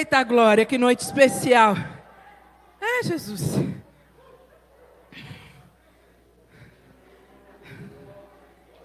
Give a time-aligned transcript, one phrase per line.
[0.00, 1.76] Eita glória, que noite especial.
[2.80, 3.52] Ah, Jesus.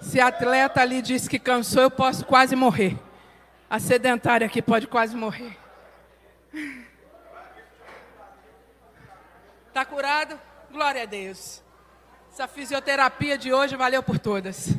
[0.02, 3.00] Se atleta ali disse que cansou, eu posso quase morrer.
[3.70, 5.58] A sedentária aqui pode quase morrer.
[9.70, 10.38] Está curado?
[10.70, 11.64] Glória a Deus.
[12.30, 14.76] Essa fisioterapia de hoje valeu por todas.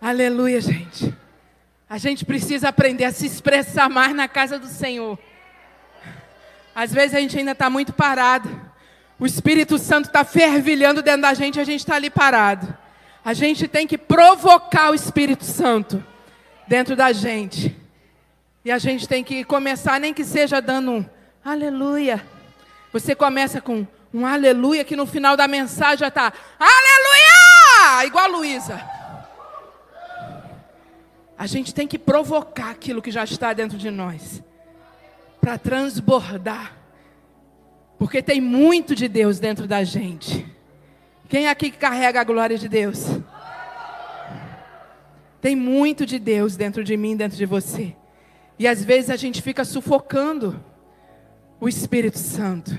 [0.00, 1.17] Aleluia, gente.
[1.90, 5.18] A gente precisa aprender a se expressar mais na casa do Senhor.
[6.74, 8.48] Às vezes a gente ainda está muito parado.
[9.18, 12.76] O Espírito Santo está fervilhando dentro da gente e a gente está ali parado.
[13.24, 16.04] A gente tem que provocar o Espírito Santo
[16.66, 17.74] dentro da gente.
[18.64, 21.06] E a gente tem que começar, nem que seja dando um
[21.42, 22.24] aleluia.
[22.92, 28.06] Você começa com um aleluia, que no final da mensagem já está aleluia!
[28.06, 28.97] Igual a Luísa.
[31.38, 34.42] A gente tem que provocar aquilo que já está dentro de nós
[35.40, 36.76] para transbordar.
[37.96, 40.44] Porque tem muito de Deus dentro da gente.
[41.28, 43.06] Quem aqui que carrega a glória de Deus?
[45.40, 47.94] Tem muito de Deus dentro de mim, dentro de você.
[48.58, 50.60] E às vezes a gente fica sufocando
[51.60, 52.76] o Espírito Santo.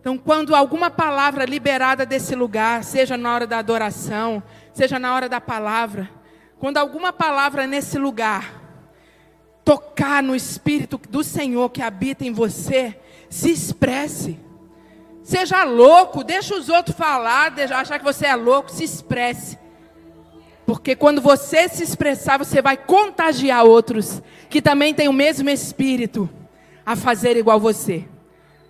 [0.00, 5.28] Então, quando alguma palavra liberada desse lugar, seja na hora da adoração, seja na hora
[5.28, 6.10] da palavra,
[6.62, 8.62] quando alguma palavra nesse lugar
[9.64, 12.96] tocar no Espírito do Senhor que habita em você,
[13.28, 14.38] se expresse.
[15.24, 19.58] Seja louco, deixa os outros falar, achar que você é louco, se expresse.
[20.64, 26.30] Porque quando você se expressar, você vai contagiar outros que também têm o mesmo espírito
[26.86, 28.06] a fazer igual você.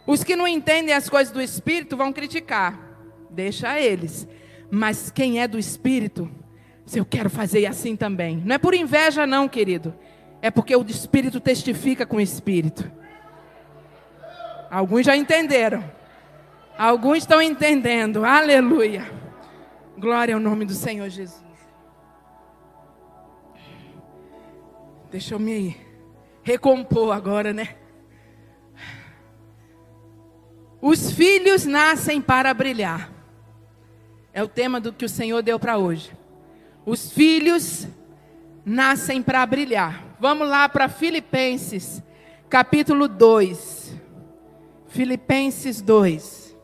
[0.06, 2.74] Os que não entendem as coisas do espírito vão criticar.
[3.28, 4.26] Deixa eles.
[4.70, 6.40] Mas quem é do espírito
[6.92, 8.42] se eu quero fazer assim também.
[8.44, 9.94] Não é por inveja, não, querido.
[10.42, 12.92] É porque o Espírito testifica com o Espírito.
[14.70, 15.82] Alguns já entenderam.
[16.76, 18.26] Alguns estão entendendo.
[18.26, 19.10] Aleluia.
[19.96, 21.42] Glória ao nome do Senhor Jesus.
[25.10, 25.74] Deixa eu me
[26.42, 27.74] recompor agora, né?
[30.78, 33.10] Os filhos nascem para brilhar.
[34.30, 36.20] É o tema do que o Senhor deu para hoje.
[36.84, 37.86] Os filhos
[38.64, 40.16] nascem para brilhar.
[40.18, 42.02] Vamos lá para Filipenses,
[42.48, 43.94] capítulo 2.
[44.88, 46.56] Filipenses 2.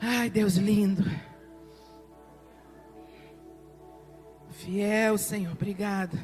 [0.00, 1.04] Ai, Deus lindo.
[4.50, 6.18] Fiel, Senhor, obrigado.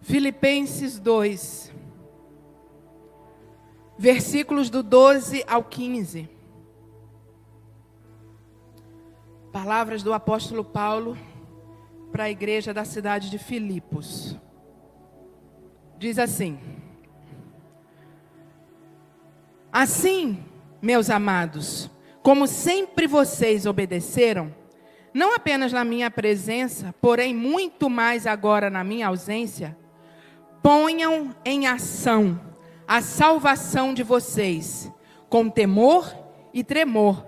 [0.00, 1.71] Filipenses 2
[4.02, 6.28] versículos do 12 ao 15.
[9.52, 11.16] Palavras do apóstolo Paulo
[12.10, 14.36] para a igreja da cidade de Filipos.
[15.98, 16.58] Diz assim:
[19.72, 20.44] Assim,
[20.82, 21.88] meus amados,
[22.24, 24.52] como sempre vocês obedeceram,
[25.14, 29.78] não apenas na minha presença, porém muito mais agora na minha ausência,
[30.60, 32.51] ponham em ação
[32.92, 34.92] a salvação de vocês
[35.30, 36.14] com temor
[36.52, 37.24] e tremor,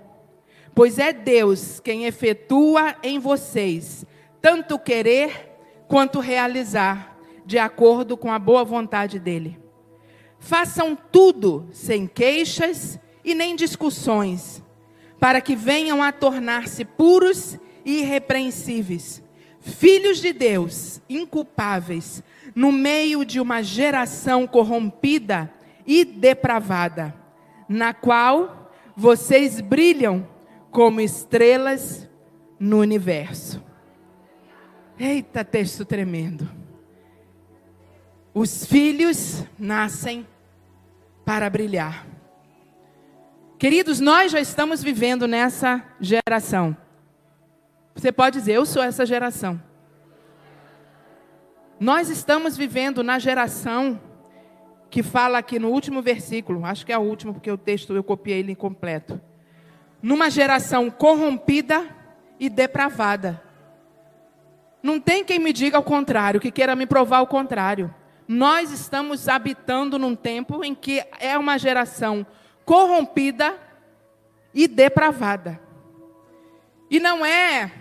[0.75, 4.05] pois é Deus quem efetua em vocês
[4.39, 7.17] tanto querer quanto realizar,
[7.47, 9.59] de acordo com a boa vontade dele.
[10.37, 14.61] Façam tudo sem queixas e nem discussões,
[15.19, 19.23] para que venham a tornar-se puros e irrepreensíveis,
[19.59, 22.21] filhos de Deus, inculpáveis,
[22.53, 25.54] no meio de uma geração corrompida
[25.85, 27.13] e depravada,
[27.67, 30.27] na qual vocês brilham
[30.71, 32.09] como estrelas
[32.59, 33.63] no universo.
[34.97, 36.49] Eita, texto tremendo.
[38.33, 40.27] Os filhos nascem
[41.25, 42.05] para brilhar.
[43.57, 46.75] Queridos, nós já estamos vivendo nessa geração.
[47.95, 49.61] Você pode dizer, eu sou essa geração.
[51.79, 53.99] Nós estamos vivendo na geração
[54.89, 58.03] que fala aqui no último versículo, acho que é o último, porque o texto eu
[58.03, 59.19] copiei ele incompleto.
[60.01, 61.85] Numa geração corrompida
[62.39, 63.41] e depravada.
[64.81, 67.93] Não tem quem me diga o contrário, que queira me provar o contrário.
[68.27, 72.25] Nós estamos habitando num tempo em que é uma geração
[72.63, 73.55] corrompida
[74.53, 75.59] e depravada.
[76.89, 77.71] E não é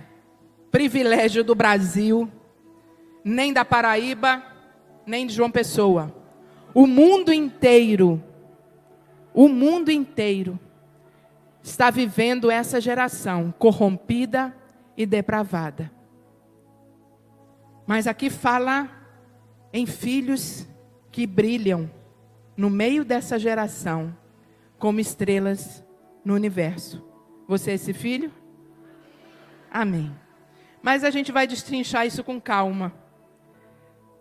[0.70, 2.30] privilégio do Brasil,
[3.22, 4.42] nem da Paraíba,
[5.06, 6.23] nem de João Pessoa.
[6.74, 8.20] O mundo inteiro,
[9.32, 10.58] o mundo inteiro
[11.62, 14.54] está vivendo essa geração corrompida
[14.96, 15.90] e depravada.
[17.86, 18.90] Mas aqui fala
[19.72, 20.66] em filhos
[21.12, 21.90] que brilham
[22.56, 24.16] no meio dessa geração
[24.78, 25.84] como estrelas
[26.24, 27.04] no universo.
[27.46, 28.32] Você é esse filho?
[29.70, 30.14] Amém.
[30.82, 32.92] Mas a gente vai destrinchar isso com calma.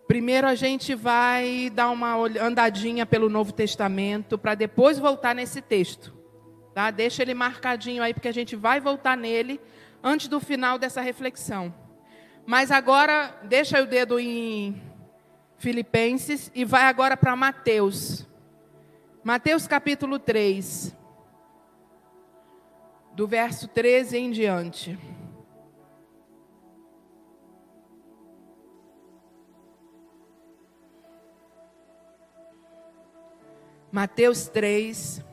[0.07, 6.13] Primeiro a gente vai dar uma andadinha pelo Novo Testamento para depois voltar nesse texto.
[6.73, 6.91] Tá?
[6.91, 9.61] Deixa ele marcadinho aí porque a gente vai voltar nele
[10.03, 11.73] antes do final dessa reflexão.
[12.45, 14.81] Mas agora deixa o dedo em
[15.57, 18.27] Filipenses e vai agora para Mateus.
[19.23, 20.94] Mateus capítulo 3.
[23.13, 25.00] Do verso 13 em diante.
[33.94, 35.24] Mateus 3,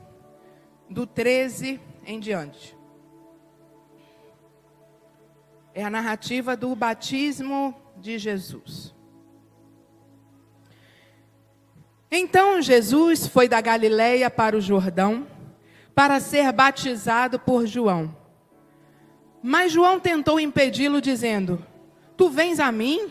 [0.91, 2.77] do 13 em diante.
[5.73, 8.95] É a narrativa do batismo de Jesus.
[12.11, 15.27] Então Jesus foi da Galileia para o Jordão
[15.95, 18.15] para ser batizado por João.
[19.43, 21.65] Mas João tentou impedi-lo, dizendo:
[22.15, 23.11] Tu vens a mim?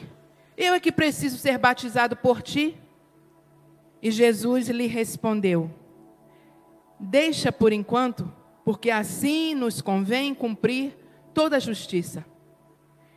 [0.56, 2.79] Eu é que preciso ser batizado por ti?
[4.02, 5.70] E Jesus lhe respondeu:
[7.00, 8.32] Deixa por enquanto,
[8.64, 10.98] porque assim nos convém cumprir
[11.34, 12.26] toda a justiça.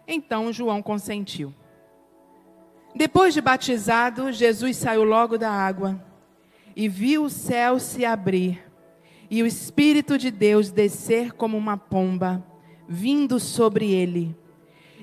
[0.07, 1.55] Então João consentiu.
[2.95, 6.03] Depois de batizado, Jesus saiu logo da água
[6.77, 8.63] e viu o céu se abrir
[9.31, 12.45] e o Espírito de Deus descer como uma pomba,
[12.87, 14.37] vindo sobre ele.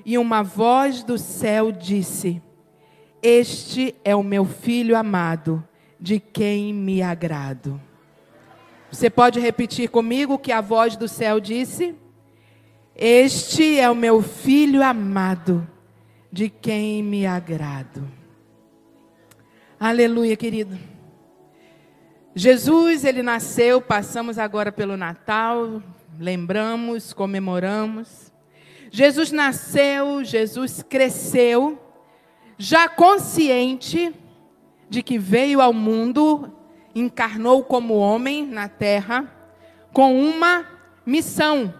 [0.06, 2.40] E uma voz do céu disse:
[3.20, 5.66] Este é o meu filho amado
[6.00, 7.80] de quem me agrado.
[8.90, 11.94] Você pode repetir comigo o que a voz do céu disse?
[12.96, 15.66] Este é o meu filho amado,
[16.32, 18.08] de quem me agrado.
[19.78, 20.76] Aleluia, querido.
[22.34, 25.82] Jesus, ele nasceu, passamos agora pelo Natal,
[26.18, 28.32] lembramos, comemoramos.
[28.90, 31.78] Jesus nasceu, Jesus cresceu,
[32.58, 34.12] já consciente
[34.90, 36.52] de que veio ao mundo,
[36.92, 39.32] encarnou como homem na terra,
[39.92, 40.66] com uma
[41.06, 41.72] missão.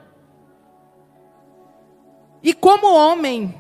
[2.41, 3.53] E como homem,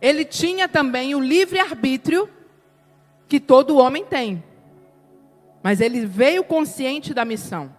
[0.00, 2.30] ele tinha também o livre-arbítrio
[3.28, 4.42] que todo homem tem.
[5.60, 7.74] Mas ele veio consciente da missão.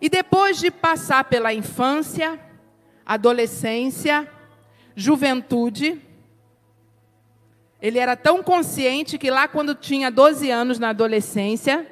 [0.00, 2.40] E depois de passar pela infância,
[3.04, 4.28] adolescência,
[4.96, 6.02] juventude,
[7.86, 11.86] ele era tão consciente que lá quando tinha 12 anos na adolescência,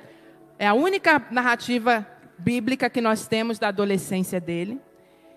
[0.59, 2.05] é a única narrativa
[2.37, 4.81] bíblica que nós temos da adolescência dele,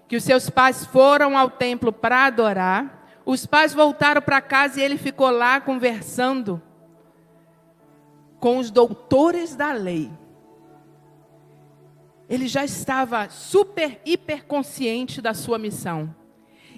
[0.07, 4.83] que os seus pais foram ao templo para adorar, os pais voltaram para casa e
[4.83, 6.59] ele ficou lá conversando
[8.39, 10.09] com os doutores da lei.
[12.27, 16.15] Ele já estava super, hiper consciente da sua missão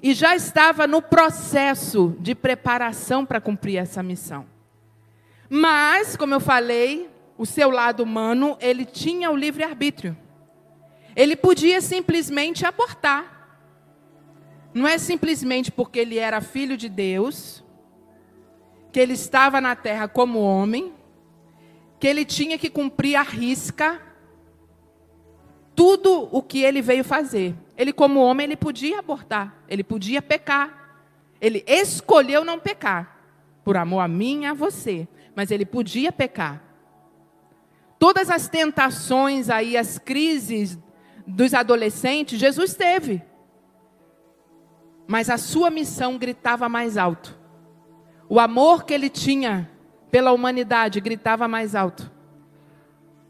[0.01, 4.45] e já estava no processo de preparação para cumprir essa missão.
[5.49, 10.15] Mas, como eu falei, o seu lado humano, ele tinha o livre arbítrio.
[11.15, 13.37] Ele podia simplesmente abortar.
[14.73, 17.63] Não é simplesmente porque ele era filho de Deus,
[18.91, 20.93] que ele estava na terra como homem,
[21.99, 24.01] que ele tinha que cumprir a risca
[25.75, 27.55] tudo o que ele veio fazer.
[27.79, 30.99] Ele, como homem, ele podia abortar, ele podia pecar.
[31.39, 33.21] Ele escolheu não pecar,
[33.63, 35.07] por amor a mim e a você.
[35.33, 36.61] Mas ele podia pecar.
[37.97, 40.77] Todas as tentações aí, as crises
[41.25, 43.23] dos adolescentes, Jesus teve.
[45.07, 47.39] Mas a sua missão gritava mais alto.
[48.27, 49.71] O amor que ele tinha
[50.11, 52.11] pela humanidade gritava mais alto.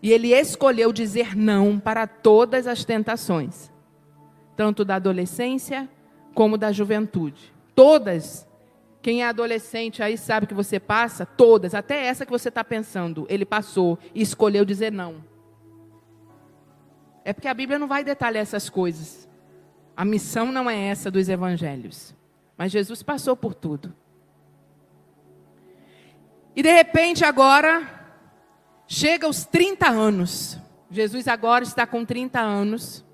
[0.01, 3.71] E ele escolheu dizer não para todas as tentações,
[4.59, 5.87] tanto da adolescência
[6.33, 7.53] como da juventude.
[7.73, 8.45] Todas.
[9.01, 13.25] Quem é adolescente aí sabe que você passa, todas, até essa que você está pensando,
[13.29, 15.23] ele passou e escolheu dizer não.
[17.23, 19.29] É porque a Bíblia não vai detalhar essas coisas.
[19.95, 22.13] A missão não é essa dos evangelhos.
[22.57, 23.95] Mas Jesus passou por tudo.
[26.53, 27.99] E de repente agora
[28.91, 30.57] Chega aos 30 anos.
[30.89, 33.05] Jesus agora está com 30 anos,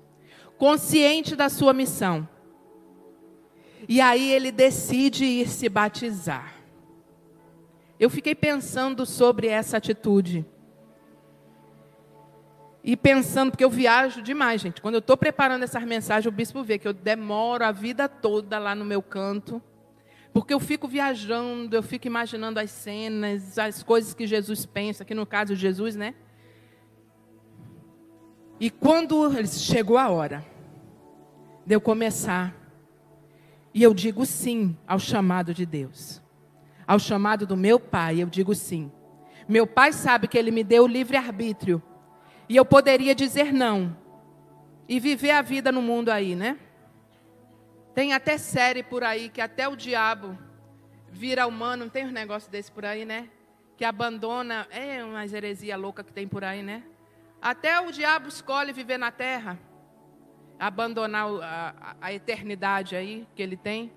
[0.58, 2.28] consciente da sua missão.
[3.88, 6.54] E aí ele decide ir se batizar.
[7.98, 10.44] Eu fiquei pensando sobre essa atitude.
[12.88, 14.80] e pensando, porque eu viajo demais, gente.
[14.80, 18.60] Quando eu estou preparando essas mensagens, o bispo vê que eu demoro a vida toda
[18.60, 19.60] lá no meu canto.
[20.32, 25.16] Porque eu fico viajando, eu fico imaginando as cenas, as coisas que Jesus pensa, que
[25.16, 26.14] no caso Jesus, né?
[28.58, 30.44] E quando chegou a hora
[31.64, 32.54] de eu começar,
[33.74, 36.22] e eu digo sim ao chamado de Deus,
[36.86, 38.90] ao chamado do meu pai, eu digo sim.
[39.46, 41.82] Meu pai sabe que ele me deu o livre-arbítrio,
[42.48, 43.94] e eu poderia dizer não,
[44.88, 46.56] e viver a vida no mundo aí, né?
[47.94, 50.38] Tem até série por aí que até o diabo
[51.10, 53.28] vira humano, não tem um negócio desse por aí, né?
[53.76, 56.82] Que abandona, é uma heresia louca que tem por aí, né?
[57.40, 59.58] Até o diabo escolhe viver na terra,
[60.58, 63.92] abandonar a, a, eternidade aí que ele tem.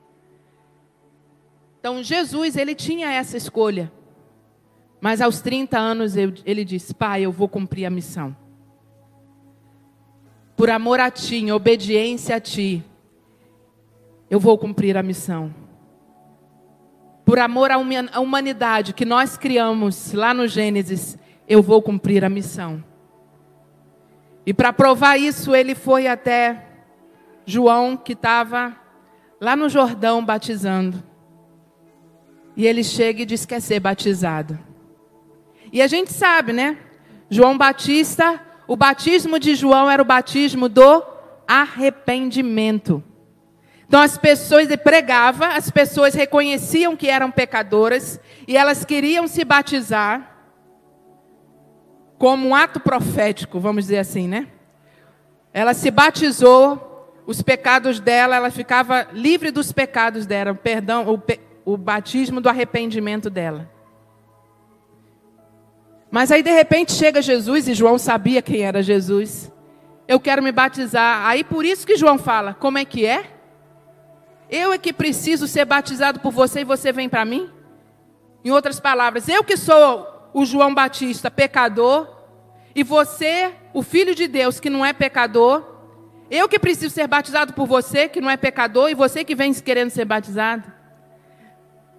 [1.79, 3.91] Então Jesus, ele tinha essa escolha.
[5.01, 8.35] Mas aos 30 anos ele disse: Pai, eu vou cumprir a missão.
[10.55, 12.83] Por amor a Ti, em obediência a Ti,
[14.29, 15.55] eu vou cumprir a missão.
[17.23, 17.77] Por amor à
[18.19, 21.17] humanidade que nós criamos lá no Gênesis,
[21.47, 22.83] eu vou cumprir a missão.
[24.45, 26.65] E para provar isso, ele foi até
[27.45, 28.75] João, que estava
[29.39, 31.03] lá no Jordão batizando.
[32.55, 34.59] E ele chega e diz que quer ser batizado.
[35.71, 36.77] E a gente sabe, né?
[37.29, 41.03] João Batista, o batismo de João era o batismo do
[41.47, 43.03] arrependimento.
[43.87, 49.43] Então as pessoas ele pregava, as pessoas reconheciam que eram pecadoras e elas queriam se
[49.43, 50.38] batizar
[52.19, 54.49] como um ato profético, vamos dizer assim, né?
[55.53, 56.85] Ela se batizou,
[57.25, 62.49] os pecados dela, ela ficava livre dos pecados dela, perdão, o, pe, o batismo do
[62.49, 63.71] arrependimento dela.
[66.11, 69.51] Mas aí de repente chega Jesus e João sabia quem era Jesus.
[70.07, 71.25] Eu quero me batizar.
[71.25, 73.25] Aí por isso que João fala: como é que é?
[74.49, 77.49] Eu é que preciso ser batizado por você e você vem para mim?
[78.43, 82.07] Em outras palavras, eu que sou o João Batista, pecador,
[82.75, 85.63] e você, o filho de Deus, que não é pecador,
[86.29, 89.53] eu que preciso ser batizado por você, que não é pecador, e você que vem
[89.53, 90.71] querendo ser batizado.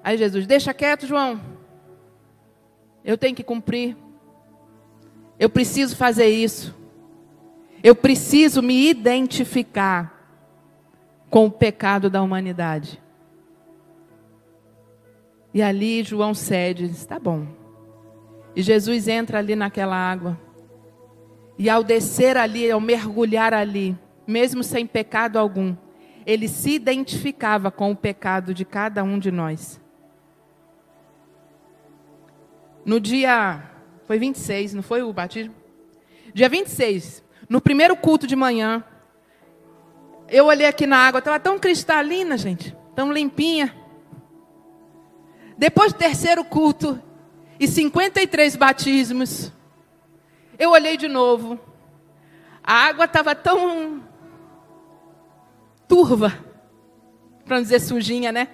[0.03, 1.41] Aí Jesus, deixa quieto, João.
[3.05, 3.97] Eu tenho que cumprir.
[5.39, 6.75] Eu preciso fazer isso.
[7.83, 10.17] Eu preciso me identificar
[11.29, 13.03] com o pecado da humanidade.
[15.53, 17.60] E ali João cede, diz, tá bom.
[18.61, 20.39] E Jesus entra ali naquela água.
[21.59, 25.75] E ao descer ali, ao mergulhar ali, mesmo sem pecado algum,
[26.27, 29.81] ele se identificava com o pecado de cada um de nós.
[32.85, 33.63] No dia,
[34.05, 35.55] foi 26, não foi o batismo?
[36.35, 38.85] Dia 26, no primeiro culto de manhã,
[40.29, 43.75] eu olhei aqui na água, estava tão cristalina, gente, tão limpinha.
[45.57, 47.03] Depois do terceiro culto
[47.61, 49.53] e 53 batismos,
[50.59, 51.61] eu olhei de novo.
[52.65, 54.03] A água estava tão
[55.87, 56.33] turva,
[57.45, 58.49] para não dizer sujinha, né?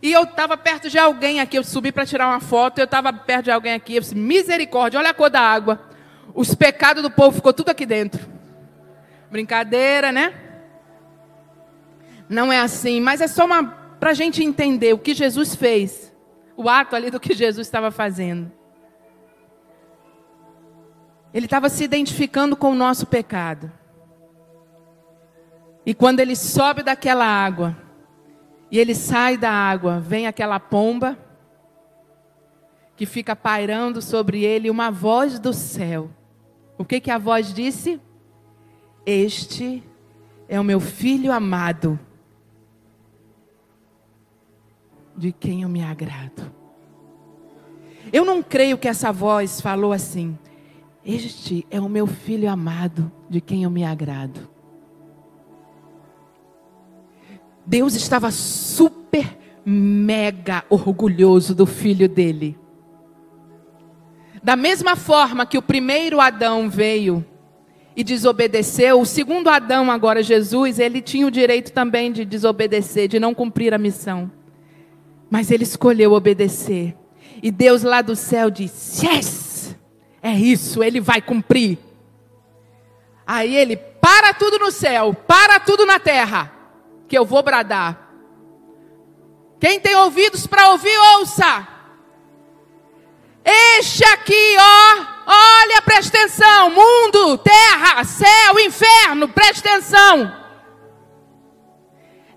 [0.00, 3.12] E eu estava perto de alguém aqui, eu subi para tirar uma foto, eu estava
[3.12, 5.80] perto de alguém aqui, eu disse, misericórdia, olha a cor da água.
[6.32, 8.24] Os pecados do povo ficou tudo aqui dentro.
[9.28, 10.34] Brincadeira, né?
[12.28, 13.44] Não é assim, mas é só
[13.98, 16.07] para a gente entender o que Jesus fez,
[16.58, 18.50] o ato ali do que Jesus estava fazendo.
[21.32, 23.70] Ele estava se identificando com o nosso pecado.
[25.86, 27.76] E quando ele sobe daquela água,
[28.72, 31.16] e ele sai da água, vem aquela pomba,
[32.96, 36.10] que fica pairando sobre ele, uma voz do céu.
[36.76, 38.00] O que, que a voz disse?
[39.06, 39.80] Este
[40.48, 42.00] é o meu filho amado,
[45.18, 46.50] de quem eu me agrado.
[48.12, 50.38] Eu não creio que essa voz falou assim:
[51.04, 54.48] Este é o meu filho amado, de quem eu me agrado.
[57.66, 62.56] Deus estava super, mega orgulhoso do filho dele.
[64.42, 67.26] Da mesma forma que o primeiro Adão veio
[67.94, 73.18] e desobedeceu, o segundo Adão, agora Jesus, ele tinha o direito também de desobedecer, de
[73.18, 74.30] não cumprir a missão.
[75.30, 76.96] Mas ele escolheu obedecer.
[77.42, 79.76] E Deus lá do céu disse: Yes!
[80.22, 81.78] É isso, ele vai cumprir.
[83.26, 86.52] Aí ele para tudo no céu, para tudo na terra,
[87.06, 88.08] que eu vou bradar.
[89.60, 91.68] Quem tem ouvidos para ouvir, ouça.
[93.44, 96.70] Este aqui, ó, Olha, presta atenção.
[96.70, 100.34] Mundo, terra, céu, inferno, presta atenção.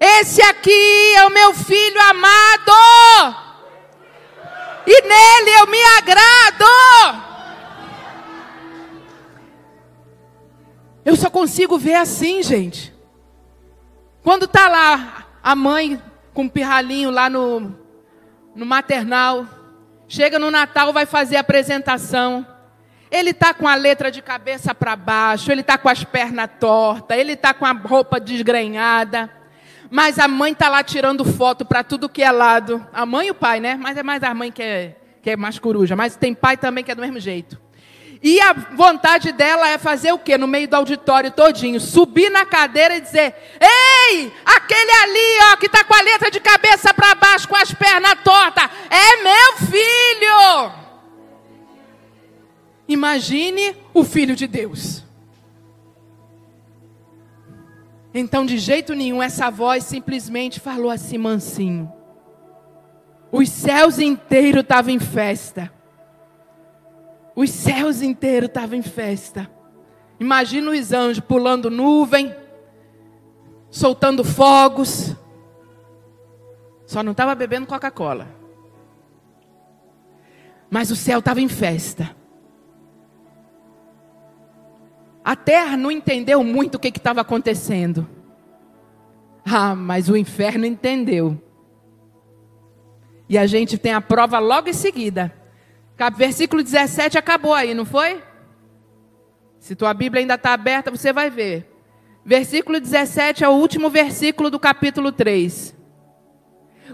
[0.03, 2.71] Esse aqui é o meu filho amado.
[4.87, 6.65] E nele eu me agrado.
[11.05, 12.91] Eu só consigo ver assim, gente.
[14.23, 16.01] Quando tá lá a mãe
[16.33, 17.75] com um pirralhinho lá no,
[18.55, 19.45] no maternal,
[20.07, 22.43] chega no Natal, vai fazer a apresentação.
[23.11, 27.19] Ele tá com a letra de cabeça para baixo, ele tá com as pernas tortas,
[27.19, 29.40] ele tá com a roupa desgrenhada.
[29.91, 32.87] Mas a mãe tá lá tirando foto para tudo que é lado.
[32.93, 33.75] A mãe e o pai, né?
[33.75, 35.97] Mas é mais a mãe que é, que é mais coruja.
[35.97, 37.59] Mas tem pai também que é do mesmo jeito.
[38.23, 40.37] E a vontade dela é fazer o quê?
[40.37, 45.65] No meio do auditório todinho, subir na cadeira e dizer: "Ei, aquele ali, ó, que
[45.65, 50.71] está com a letra de cabeça para baixo, com as pernas tortas, é meu filho!"
[52.87, 55.03] Imagine o filho de Deus.
[58.13, 61.91] Então, de jeito nenhum, essa voz simplesmente falou assim, mansinho.
[63.31, 65.71] Os céus inteiros estavam em festa.
[67.33, 69.49] Os céus inteiros estavam em festa.
[70.19, 72.35] Imagina os anjos pulando nuvem,
[73.69, 75.15] soltando fogos.
[76.85, 78.27] Só não estava bebendo Coca-Cola.
[80.69, 82.15] Mas o céu estava em festa.
[85.23, 88.07] A terra não entendeu muito o que estava acontecendo.
[89.45, 91.41] Ah, mas o inferno entendeu.
[93.29, 95.33] E a gente tem a prova logo em seguida.
[96.15, 98.23] Versículo 17 acabou aí, não foi?
[99.59, 101.71] Se tua Bíblia ainda está aberta, você vai ver.
[102.25, 105.75] Versículo 17 é o último versículo do capítulo 3.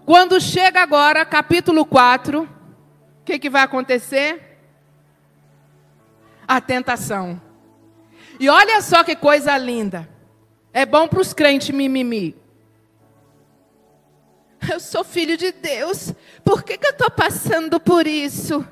[0.05, 2.47] Quando chega agora, capítulo 4, o
[3.23, 4.59] que, que vai acontecer?
[6.45, 7.41] A tentação.
[8.39, 10.07] E olha só que coisa linda.
[10.73, 12.35] É bom para os crentes mimimi.
[14.71, 16.13] Eu sou filho de Deus.
[16.43, 18.65] Por que, que eu estou passando por isso?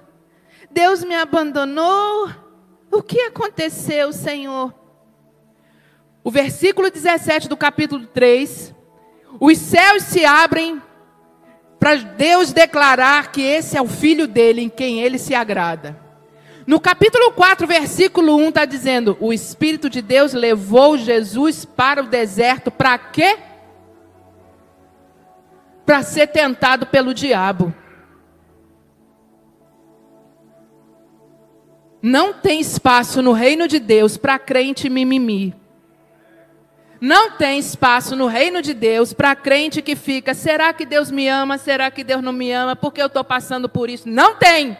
[0.70, 2.30] Deus me abandonou?
[2.92, 4.74] O que aconteceu, Senhor?
[6.24, 8.74] O versículo 17 do capítulo 3.
[9.40, 10.82] Os céus se abrem
[11.80, 16.05] para Deus declarar que esse é o filho dele em quem ele se agrada.
[16.68, 22.08] No capítulo 4, versículo 1 está dizendo: O Espírito de Deus levou Jesus para o
[22.08, 23.38] deserto para quê?
[25.86, 27.74] Para ser tentado pelo diabo.
[32.02, 35.56] Não tem espaço no reino de Deus para crente mimimi.
[37.00, 41.28] Não tem espaço no reino de Deus para crente que fica: será que Deus me
[41.28, 41.60] ama?
[41.60, 42.76] Será que Deus não me ama?
[42.76, 44.10] Porque eu estou passando por isso?
[44.10, 44.76] Não tem.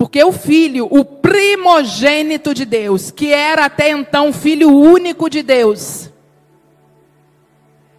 [0.00, 6.08] Porque o filho, o primogênito de Deus, que era até então filho único de Deus,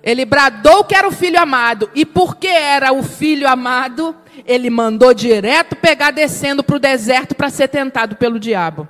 [0.01, 4.15] ele bradou que era o filho amado, e porque era o filho amado,
[4.47, 8.89] ele mandou direto pegar descendo para o deserto para ser tentado pelo diabo.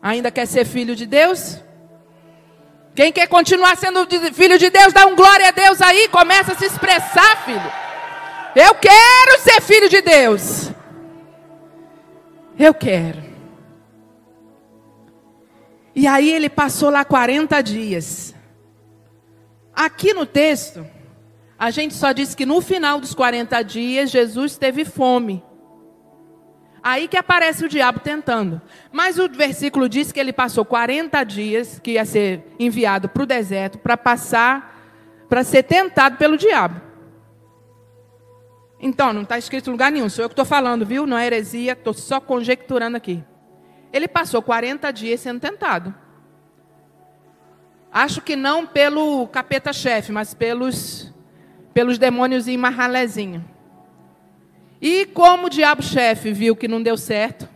[0.00, 1.58] Ainda quer ser filho de Deus?
[2.94, 6.56] Quem quer continuar sendo filho de Deus, dá um glória a Deus aí, começa a
[6.56, 7.72] se expressar, filho.
[8.56, 10.77] Eu quero ser filho de Deus.
[12.58, 13.22] Eu quero.
[15.94, 18.34] E aí ele passou lá 40 dias.
[19.74, 20.84] Aqui no texto,
[21.58, 25.42] a gente só diz que no final dos 40 dias, Jesus teve fome.
[26.82, 28.60] Aí que aparece o diabo tentando.
[28.90, 33.26] Mas o versículo diz que ele passou 40 dias, que ia ser enviado para o
[33.26, 34.88] deserto, para passar,
[35.28, 36.87] para ser tentado pelo diabo.
[38.80, 41.06] Então, não está escrito em lugar nenhum, sou eu que estou falando, viu?
[41.06, 43.24] Não é heresia, estou só conjecturando aqui.
[43.92, 45.94] Ele passou 40 dias sendo tentado.
[47.90, 51.12] Acho que não pelo capeta-chefe, mas pelos,
[51.72, 53.44] pelos demônios em marralezinho.
[54.80, 57.48] E como o diabo-chefe viu que não deu certo,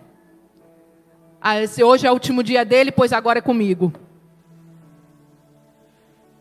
[1.41, 1.55] ah,
[1.85, 3.93] hoje é o último dia dele, pois agora é comigo.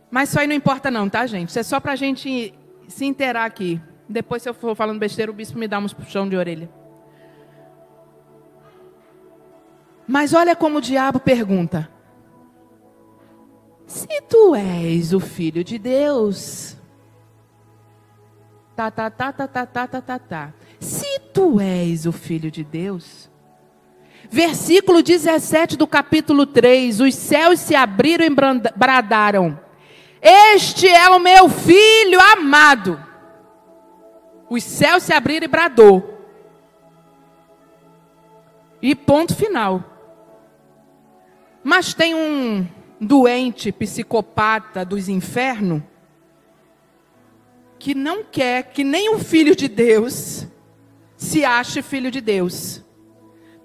[0.10, 1.50] Mas isso aí não importa não, tá, gente?
[1.50, 2.54] Isso é só para a gente
[2.88, 3.82] se inteirar aqui.
[4.12, 6.70] Depois, se eu for falando besteira, o bispo me dá uns puxão de orelha.
[10.08, 11.90] Mas olha como o diabo pergunta:
[13.88, 16.76] Se tu és o filho de Deus,
[18.76, 20.54] tá, tá, tá, tá, tá, tá, tá, tá, tá.
[20.80, 23.30] Se tu és o filho de Deus,
[24.30, 28.30] versículo 17 do capítulo 3: Os céus se abriram e
[28.76, 29.58] bradaram:
[30.22, 33.11] Este é o meu filho amado
[34.54, 36.28] os céus se abriram e bradou.
[38.82, 39.82] E ponto final.
[41.64, 42.68] Mas tem um
[43.00, 45.82] doente psicopata dos infernos
[47.80, 50.46] que não quer que nem o filho de Deus
[51.16, 52.84] se ache filho de Deus.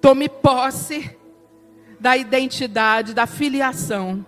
[0.00, 1.18] Tome posse
[1.98, 4.24] da identidade, da filiação.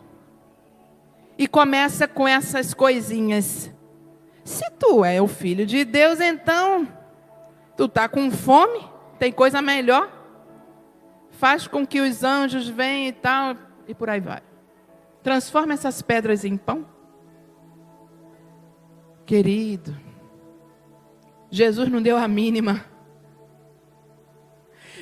[1.38, 3.71] E começa com essas coisinhas.
[4.48, 6.88] Se tu é o filho de Deus, então
[7.76, 8.80] tu tá com fome?
[9.18, 10.11] Tem coisa melhor?
[11.32, 13.54] Faz com que os anjos venham e tal,
[13.87, 14.40] e por aí vai.
[15.22, 16.87] Transforma essas pedras em pão.
[19.26, 19.94] Querido,
[21.50, 22.87] Jesus não deu a mínima.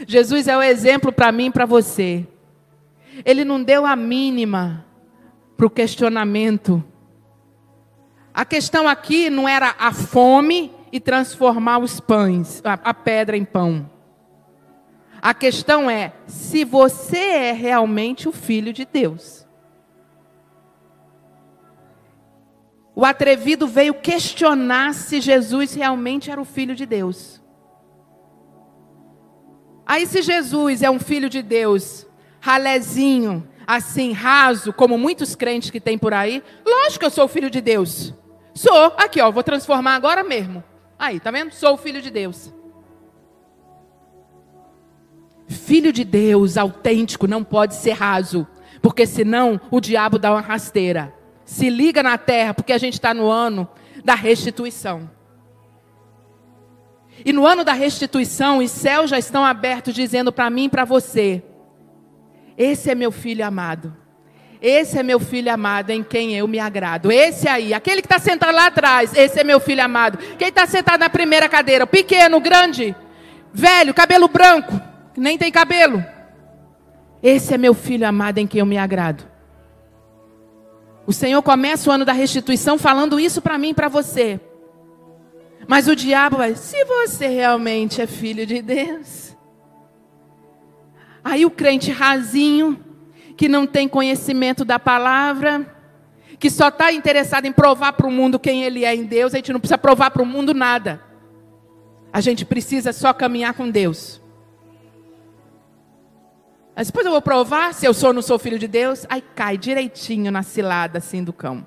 [0.09, 2.26] Jesus é o exemplo para mim e para você.
[3.24, 4.85] Ele não deu a mínima
[5.56, 6.82] para o questionamento.
[8.37, 13.90] A questão aqui não era a fome e transformar os pães, a, pedra em pão.
[15.22, 19.49] A questão é se você é realmente o filho de Deus.
[22.94, 27.42] O atrevido veio questionar se Jesus realmente era o filho de Deus.
[29.87, 32.07] Aí, se Jesus é um filho de Deus,
[32.38, 37.49] ralezinho, assim, raso, como muitos crentes que tem por aí, lógico que eu sou filho
[37.49, 38.14] de Deus.
[38.57, 40.64] Sou, aqui ó, vou transformar agora mesmo.
[40.99, 41.53] Aí, tá vendo?
[41.53, 42.53] Sou o filho de Deus.
[45.47, 48.45] Filho de Deus autêntico não pode ser raso,
[48.83, 51.14] porque senão o diabo dá uma rasteira
[51.47, 53.66] se liga na terra, porque a gente está no ano
[54.05, 55.09] da restituição.
[57.25, 60.85] E no ano da restituição, os céus já estão abertos, dizendo para mim e para
[60.85, 61.42] você:
[62.59, 63.97] Esse é meu filho amado.
[64.61, 67.12] Esse é meu filho amado em quem eu me agrado.
[67.12, 70.19] Esse aí, aquele que está sentado lá atrás, esse é meu filho amado.
[70.38, 72.95] Quem está sentado na primeira cadeira, pequeno, grande,
[73.53, 74.81] velho, cabelo branco,
[75.16, 76.03] nem tem cabelo.
[77.23, 79.25] Esse é meu filho amado em quem eu me agrado.
[81.07, 84.40] O Senhor começa o ano da restituição falando isso para mim e para você.
[85.69, 89.37] Mas o diabo vai, se você realmente é filho de Deus.
[91.25, 92.79] Aí o crente rasinho,
[93.37, 95.75] que não tem conhecimento da palavra,
[96.38, 99.37] que só está interessado em provar para o mundo quem ele é em Deus, a
[99.37, 101.03] gente não precisa provar para o mundo nada.
[102.12, 104.20] A gente precisa só caminhar com Deus.
[106.75, 109.07] Mas depois eu vou provar se eu sou ou não sou filho de Deus.
[109.09, 111.66] Aí cai direitinho na cilada assim do cão.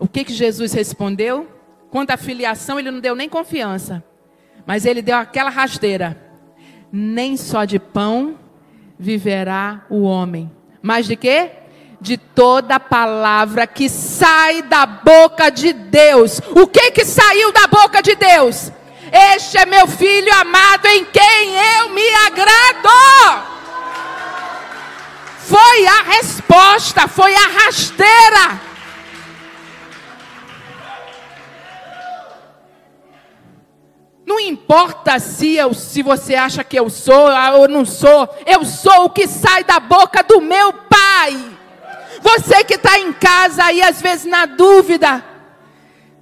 [0.00, 1.48] O que que Jesus respondeu?
[1.90, 4.02] Quanto à filiação, ele não deu nem confiança.
[4.66, 6.20] Mas ele deu aquela rasteira.
[6.90, 8.36] Nem só de pão
[9.00, 10.50] viverá o homem.
[10.82, 11.50] Mas de quê?
[11.98, 16.40] De toda palavra que sai da boca de Deus.
[16.50, 18.70] O que que saiu da boca de Deus?
[19.10, 23.48] Este é meu filho amado em quem eu me agrado.
[25.38, 28.69] Foi a resposta, foi a rasteira.
[34.30, 39.06] Não importa se, eu, se você acha que eu sou ou não sou, eu sou
[39.06, 41.36] o que sai da boca do meu Pai.
[42.22, 45.24] Você que está em casa aí, às vezes na dúvida,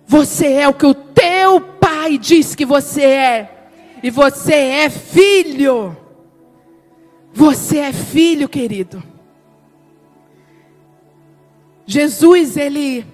[0.06, 3.68] você é o que o teu pai diz que você é.
[4.02, 5.94] E você é filho.
[7.34, 9.02] Você é filho, querido.
[11.84, 13.04] Jesus, ele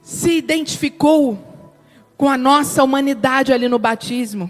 [0.00, 1.51] se identificou
[2.22, 4.48] com a nossa humanidade ali no batismo.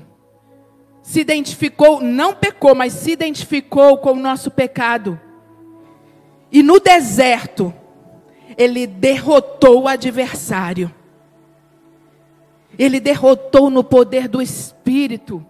[1.03, 5.19] Se identificou, não pecou, mas se identificou com o nosso pecado.
[6.53, 7.73] E no deserto,
[8.59, 10.95] ele derrotou o adversário.
[12.79, 15.43] Ele derrotou no poder do Espírito.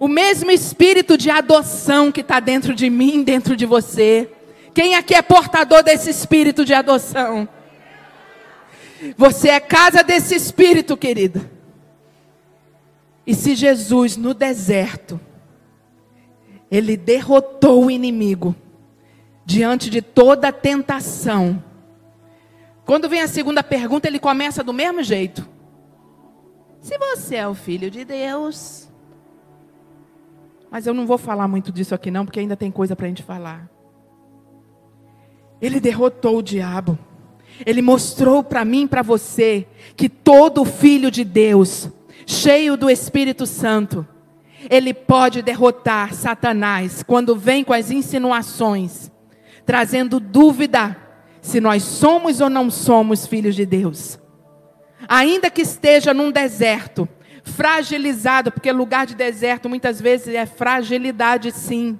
[0.00, 4.32] O mesmo Espírito de adoção que está dentro de mim, dentro de você.
[4.72, 7.46] Quem aqui é portador desse Espírito de adoção?
[9.16, 11.48] Você é casa desse Espírito, querido.
[13.26, 15.20] E se Jesus no deserto,
[16.70, 18.54] ele derrotou o inimigo
[19.44, 21.62] diante de toda tentação.
[22.84, 25.48] Quando vem a segunda pergunta, ele começa do mesmo jeito.
[26.80, 28.90] Se você é o filho de Deus.
[30.70, 33.08] Mas eu não vou falar muito disso aqui, não, porque ainda tem coisa para a
[33.08, 33.70] gente falar.
[35.60, 36.98] Ele derrotou o diabo.
[37.64, 41.88] Ele mostrou para mim para você que todo filho de Deus,
[42.26, 44.06] cheio do Espírito Santo,
[44.70, 49.10] ele pode derrotar Satanás quando vem com as insinuações,
[49.66, 50.96] trazendo dúvida
[51.42, 54.18] se nós somos ou não somos filhos de Deus
[55.08, 57.08] ainda que esteja num deserto,
[57.42, 61.98] fragilizado, porque lugar de deserto muitas vezes é fragilidade, sim.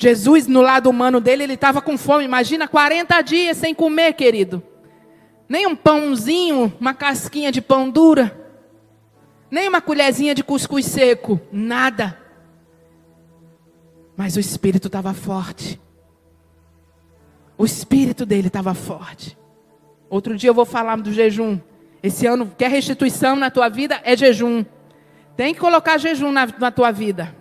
[0.00, 2.24] Jesus, no lado humano dele, ele estava com fome.
[2.24, 4.62] Imagina 40 dias sem comer, querido.
[5.46, 8.34] Nem um pãozinho, uma casquinha de pão dura.
[9.50, 11.38] Nem uma colherzinha de cuscuz seco.
[11.52, 12.18] Nada.
[14.16, 15.78] Mas o espírito estava forte.
[17.58, 19.36] O espírito dele estava forte.
[20.08, 21.60] Outro dia eu vou falar do jejum.
[22.02, 24.00] Esse ano, quer restituição na tua vida?
[24.02, 24.64] É jejum.
[25.36, 27.38] Tem que colocar jejum na, na tua vida.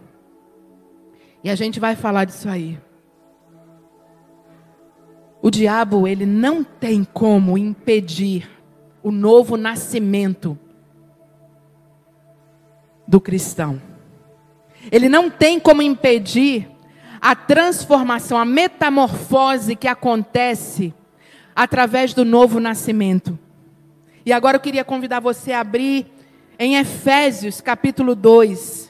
[1.43, 2.79] E a gente vai falar disso aí.
[5.41, 8.49] O diabo, ele não tem como impedir
[9.01, 10.57] o novo nascimento
[13.07, 13.81] do cristão.
[14.91, 16.69] Ele não tem como impedir
[17.21, 20.93] a transformação, a metamorfose que acontece
[21.55, 23.37] através do novo nascimento.
[24.25, 26.05] E agora eu queria convidar você a abrir
[26.57, 28.88] em Efésios capítulo 2.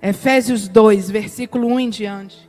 [0.00, 2.48] Efésios 2, versículo 1 em diante.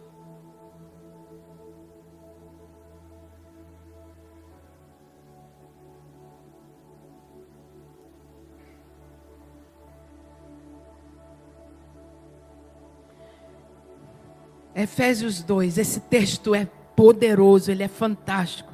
[14.75, 18.71] Efésios 2, esse texto é poderoso, ele é fantástico.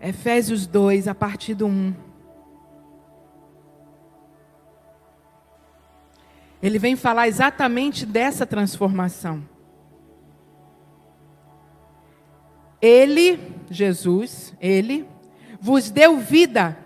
[0.00, 2.07] Efésios 2, a partir do 1.
[6.62, 9.42] Ele vem falar exatamente dessa transformação.
[12.80, 13.40] Ele,
[13.70, 15.08] Jesus, ele,
[15.60, 16.78] vos deu vida,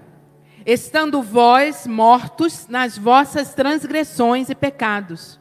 [0.65, 5.39] estando vós mortos nas vossas transgressões e pecados,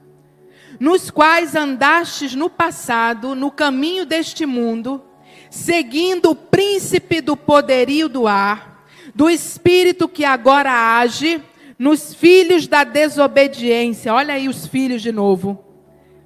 [0.80, 5.04] nos quais andastes no passado, no caminho deste mundo,
[5.50, 11.41] seguindo o príncipe do poderio do ar, do espírito que agora age
[11.82, 14.13] nos filhos da desobediência.
[14.13, 15.65] Olha aí os filhos de novo.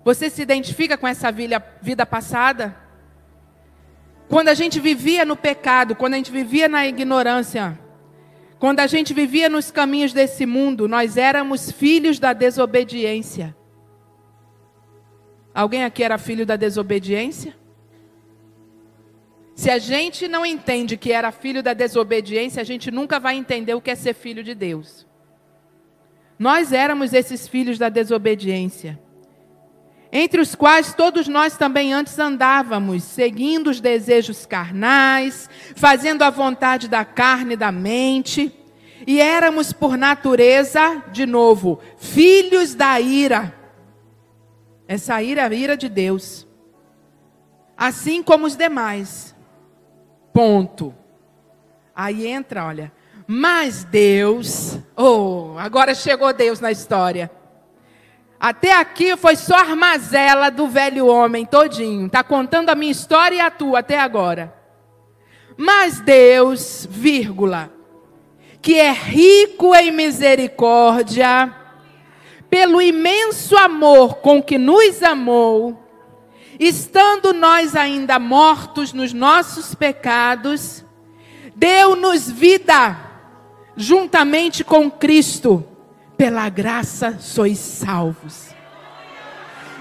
[0.04, 2.76] Você se identifica com essa vida passada?
[4.28, 7.80] Quando a gente vivia no pecado, quando a gente vivia na ignorância,
[8.60, 13.56] quando a gente vivia nos caminhos desse mundo, nós éramos filhos da desobediência.
[15.54, 17.56] Alguém aqui era filho da desobediência?
[19.56, 23.74] Se a gente não entende que era filho da desobediência, a gente nunca vai entender
[23.74, 25.08] o que é ser filho de Deus.
[26.38, 29.00] Nós éramos esses filhos da desobediência,
[30.12, 36.88] entre os quais todos nós também antes andávamos, seguindo os desejos carnais, fazendo a vontade
[36.88, 38.54] da carne e da mente,
[39.08, 43.54] e éramos por natureza, de novo, filhos da ira.
[44.88, 46.48] Essa ira é a ira de Deus.
[47.78, 49.36] Assim como os demais.
[50.32, 50.93] Ponto.
[51.95, 52.91] Aí entra, olha,
[53.28, 57.32] mas Deus, oh, agora chegou Deus na história.
[58.40, 62.08] Até aqui foi só armazela do velho homem todinho.
[62.08, 64.54] Tá contando a minha história e a tua até agora.
[65.58, 67.72] Mas Deus, vírgula,
[68.62, 71.52] que é rico em misericórdia,
[72.48, 75.82] pelo imenso amor com que nos amou,
[76.60, 80.86] estando nós ainda mortos nos nossos pecados,
[81.56, 83.05] deu-nos vida
[83.76, 85.66] juntamente com Cristo,
[86.18, 88.50] pela graça sois salvos.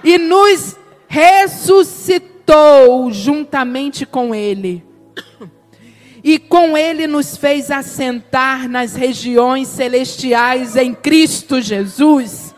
[0.03, 0.77] E nos
[1.07, 4.85] ressuscitou juntamente com Ele.
[6.23, 12.55] E com Ele nos fez assentar nas regiões celestiais em Cristo Jesus,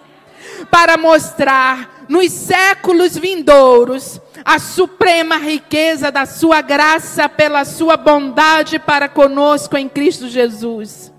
[0.71, 9.09] para mostrar nos séculos vindouros a suprema riqueza da Sua graça pela Sua bondade para
[9.09, 11.13] conosco em Cristo Jesus.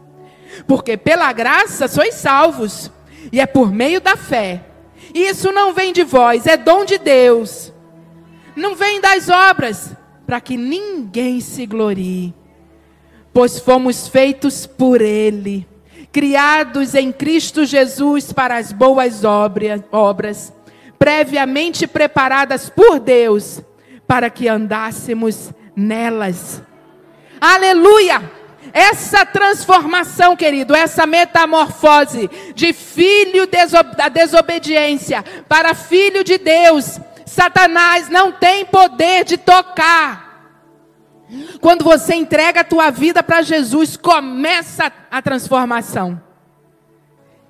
[0.67, 2.91] Porque pela graça sois salvos,
[3.31, 4.63] e é por meio da fé.
[5.13, 7.73] Isso não vem de vós, é dom de Deus.
[8.55, 9.91] Não vem das obras,
[10.25, 12.33] para que ninguém se glorie.
[13.33, 15.67] Pois fomos feitos por Ele,
[16.11, 20.51] criados em Cristo Jesus para as boas obras,
[20.97, 23.61] previamente preparadas por Deus,
[24.07, 26.61] para que andássemos nelas.
[27.39, 28.46] Aleluia!
[28.73, 33.47] Essa transformação, querido, essa metamorfose de filho
[33.95, 40.27] da desobediência para filho de Deus, Satanás não tem poder de tocar.
[41.59, 46.26] Quando você entrega a tua vida para Jesus, começa a transformação.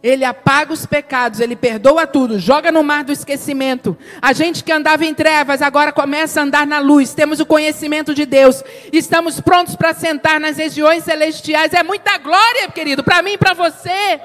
[0.07, 3.97] Ele apaga os pecados, ele perdoa tudo, joga no mar do esquecimento.
[4.21, 7.13] A gente que andava em trevas agora começa a andar na luz.
[7.13, 8.63] Temos o conhecimento de Deus.
[8.93, 11.73] Estamos prontos para sentar nas regiões celestiais.
[11.73, 14.21] É muita glória, querido, para mim e para você.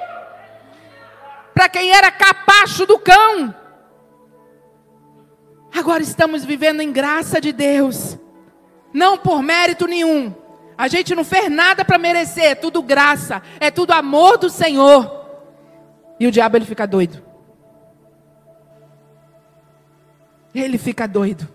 [1.52, 3.52] Para quem era capacho do cão.
[5.76, 8.16] Agora estamos vivendo em graça de Deus.
[8.94, 10.32] Não por mérito nenhum.
[10.78, 15.21] A gente não fez nada para merecer, é tudo graça, é tudo amor do Senhor.
[16.22, 17.20] E o diabo ele fica doido.
[20.54, 21.48] Ele fica doido.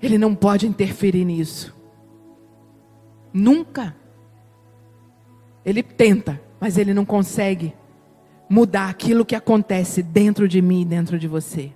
[0.00, 1.76] Ele não pode interferir nisso.
[3.34, 3.94] Nunca.
[5.62, 7.76] Ele tenta, mas ele não consegue
[8.48, 11.70] mudar aquilo que acontece dentro de mim e dentro de você.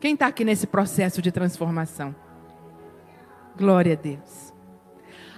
[0.00, 2.16] Quem está aqui nesse processo de transformação?
[3.56, 4.52] Glória a Deus.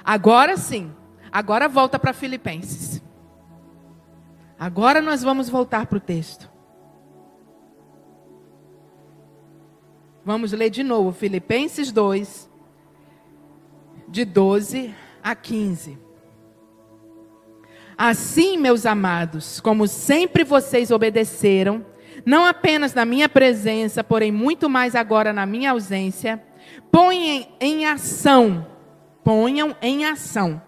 [0.02, 0.90] Agora sim,
[1.32, 3.00] Agora volta para Filipenses.
[4.58, 6.50] Agora nós vamos voltar para o texto.
[10.22, 12.50] Vamos ler de novo Filipenses 2,
[14.06, 15.98] de 12 a 15.
[17.96, 21.84] Assim, meus amados, como sempre vocês obedeceram,
[22.26, 26.40] não apenas na minha presença, porém muito mais agora na minha ausência,
[26.90, 28.66] ponham em ação,
[29.24, 30.62] ponham em ação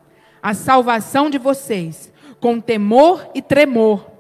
[0.45, 4.11] a salvação de vocês, com temor e tremor,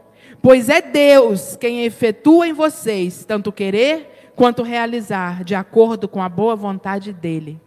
[0.40, 6.28] pois é Deus quem efetua em vocês tanto querer quanto realizar, de acordo com a
[6.30, 7.60] boa vontade dele.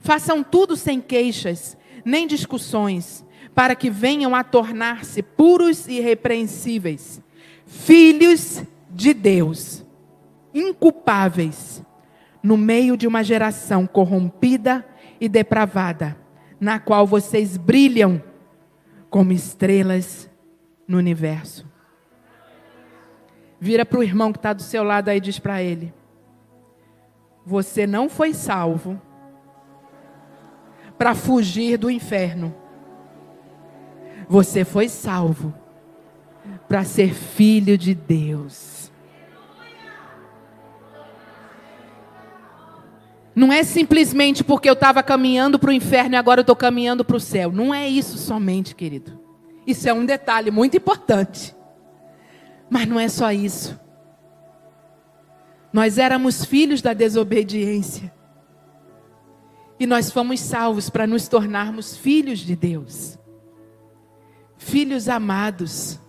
[0.00, 3.22] Façam tudo sem queixas, nem discussões,
[3.54, 7.20] para que venham a tornar-se puros e irrepreensíveis,
[7.66, 9.84] filhos de Deus,
[10.54, 11.82] inculpáveis,
[12.42, 14.82] no meio de uma geração corrompida
[15.20, 16.16] e depravada
[16.60, 18.22] na qual vocês brilham
[19.10, 20.28] como estrelas
[20.86, 21.66] no universo.
[23.60, 25.92] Vira para o irmão que está do seu lado aí e diz para ele:
[27.44, 29.00] Você não foi salvo
[30.96, 32.54] para fugir do inferno.
[34.28, 35.54] Você foi salvo
[36.68, 38.77] para ser filho de Deus.
[43.38, 47.04] Não é simplesmente porque eu estava caminhando para o inferno e agora eu estou caminhando
[47.04, 47.52] para o céu.
[47.52, 49.16] Não é isso somente, querido.
[49.64, 51.54] Isso é um detalhe muito importante.
[52.68, 53.78] Mas não é só isso.
[55.72, 58.12] Nós éramos filhos da desobediência.
[59.78, 63.16] E nós fomos salvos para nos tornarmos filhos de Deus.
[64.56, 66.00] Filhos amados.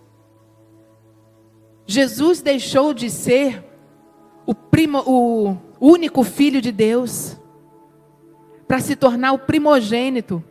[1.86, 3.69] Jesus deixou de ser
[4.50, 7.36] o, primo, o único filho de Deus,
[8.66, 10.42] para se tornar o primogênito.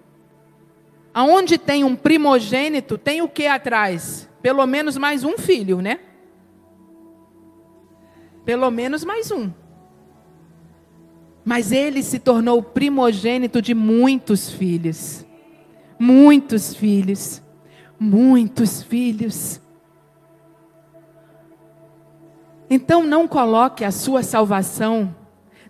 [1.14, 4.30] Aonde tem um primogênito, tem o que atrás?
[4.42, 6.00] Pelo menos mais um filho, né?
[8.46, 9.52] Pelo menos mais um.
[11.44, 15.26] Mas ele se tornou o primogênito de muitos filhos.
[16.00, 17.42] Muitos filhos.
[18.00, 19.60] Muitos filhos.
[22.70, 25.16] Então não coloque a sua salvação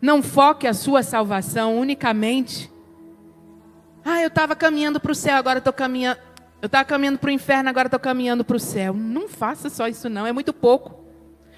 [0.02, 2.72] não foque a sua salvação unicamente.
[4.04, 6.20] Ah, eu estava caminhando para o céu, agora estou caminhando.
[6.62, 8.94] Eu estava caminhando para o inferno, agora estou caminhando para o céu.
[8.94, 11.06] Não faça só isso, não, é muito pouco.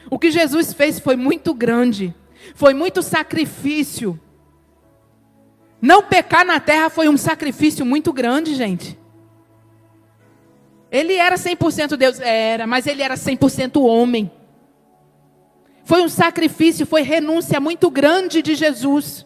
[0.10, 2.13] O que Jesus fez foi muito grande,
[2.56, 4.19] foi muito sacrifício.
[5.82, 8.99] Não pecar na terra foi um sacrifício muito grande, gente.
[10.91, 14.30] Ele era 100% Deus, era, mas ele era 100% homem.
[15.83, 19.25] Foi um sacrifício, foi renúncia muito grande de Jesus,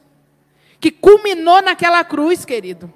[0.79, 2.91] que culminou naquela cruz, querido.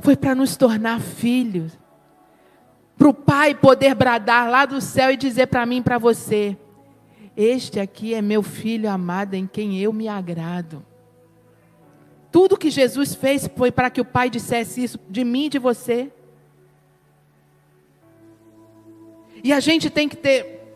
[0.00, 1.78] Foi para nos tornar filhos,
[2.96, 6.56] para o Pai poder bradar lá do céu e dizer para mim e para você:
[7.36, 10.84] Este aqui é meu filho amado em quem eu me agrado.
[12.30, 15.58] Tudo que Jesus fez foi para que o Pai dissesse isso de mim e de
[15.58, 16.12] você.
[19.46, 20.74] E a gente tem que ter.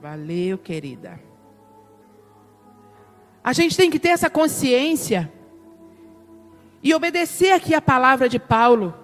[0.00, 1.18] Valeu, querida.
[3.42, 5.32] A gente tem que ter essa consciência
[6.80, 8.94] e obedecer aqui a palavra de Paulo,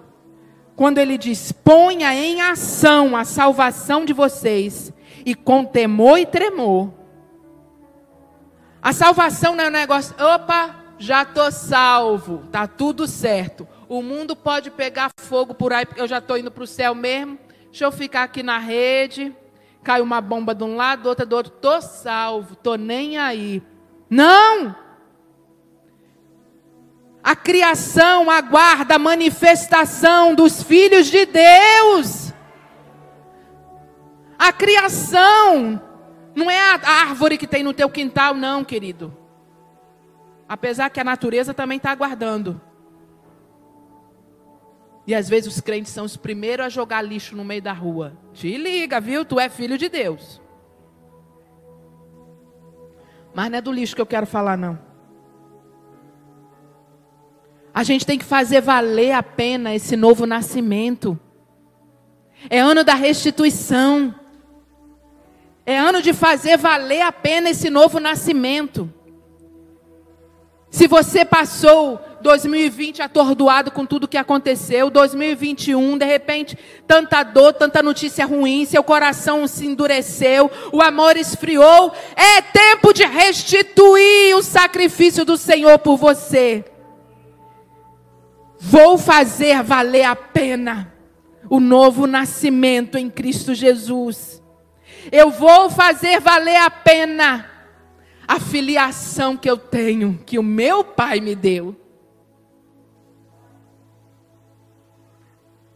[0.73, 4.93] quando ele diz: ponha em ação a salvação de vocês,
[5.25, 6.93] e com temor e tremor.
[8.81, 13.67] A salvação não é um negócio, opa, já estou salvo, tá tudo certo.
[13.89, 16.95] O mundo pode pegar fogo por aí, porque eu já estou indo para o céu
[16.95, 17.42] mesmo.
[17.73, 19.35] Deixa eu ficar aqui na rede.
[19.83, 21.51] Cai uma bomba de um lado, outra do outro.
[21.53, 23.63] Tô salvo, tô nem aí.
[24.07, 24.75] Não!
[27.23, 32.31] A criação aguarda a manifestação dos filhos de Deus.
[34.37, 35.81] A criação
[36.35, 39.17] não é a árvore que tem no teu quintal, não, querido.
[40.47, 42.61] Apesar que a natureza também está aguardando.
[45.05, 48.13] E às vezes os crentes são os primeiros a jogar lixo no meio da rua.
[48.33, 49.25] Te liga, viu?
[49.25, 50.41] Tu é filho de Deus.
[53.33, 54.79] Mas não é do lixo que eu quero falar, não.
[57.73, 61.19] A gente tem que fazer valer a pena esse novo nascimento.
[62.49, 64.13] É ano da restituição.
[65.65, 68.93] É ano de fazer valer a pena esse novo nascimento.
[70.73, 76.57] Se você passou 2020 atordoado com tudo que aconteceu, 2021, de repente,
[76.87, 83.05] tanta dor, tanta notícia ruim, seu coração se endureceu, o amor esfriou, é tempo de
[83.05, 86.65] restituir o sacrifício do Senhor por você.
[88.59, 90.91] Vou fazer valer a pena
[91.51, 94.41] o novo nascimento em Cristo Jesus.
[95.11, 97.52] Eu vou fazer valer a pena
[98.27, 101.75] a filiação que eu tenho, que o meu pai me deu.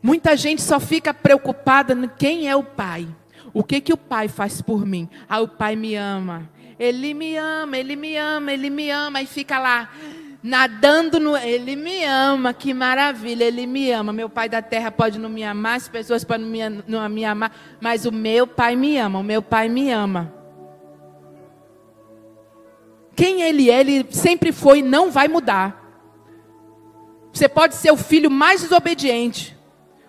[0.01, 3.07] Muita gente só fica preocupada em quem é o pai.
[3.53, 5.09] O que que o pai faz por mim?
[5.27, 6.49] Ah, o pai me ama.
[6.79, 9.21] Ele me ama, ele me ama, ele me ama.
[9.21, 9.89] E fica lá,
[10.43, 11.35] nadando no.
[11.35, 14.13] Ele me ama, que maravilha, ele me ama.
[14.13, 17.25] Meu pai da terra pode não me amar, as pessoas podem não me, não me
[17.25, 20.36] amar, mas o meu pai me ama, o meu pai me ama.
[23.17, 25.83] Quem ele é, ele sempre foi e não vai mudar.
[27.33, 29.57] Você pode ser o filho mais desobediente,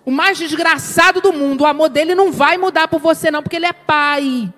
[0.05, 3.57] o mais desgraçado do mundo, o amor dele não vai mudar por você, não, porque
[3.57, 4.53] ele é pai.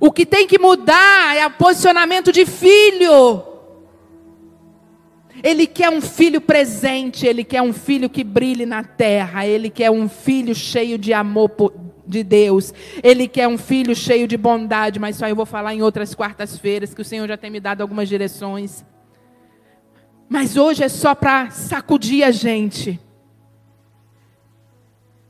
[0.00, 3.44] O que tem que mudar é o posicionamento de filho.
[5.44, 9.92] Ele quer um filho presente, ele quer um filho que brilhe na terra, ele quer
[9.92, 11.50] um filho cheio de amor
[12.06, 12.72] de Deus.
[13.02, 16.94] Ele quer um filho cheio de bondade, mas só eu vou falar em outras quartas-feiras,
[16.94, 18.84] que o Senhor já tem me dado algumas direções.
[20.28, 22.98] Mas hoje é só para sacudir a gente.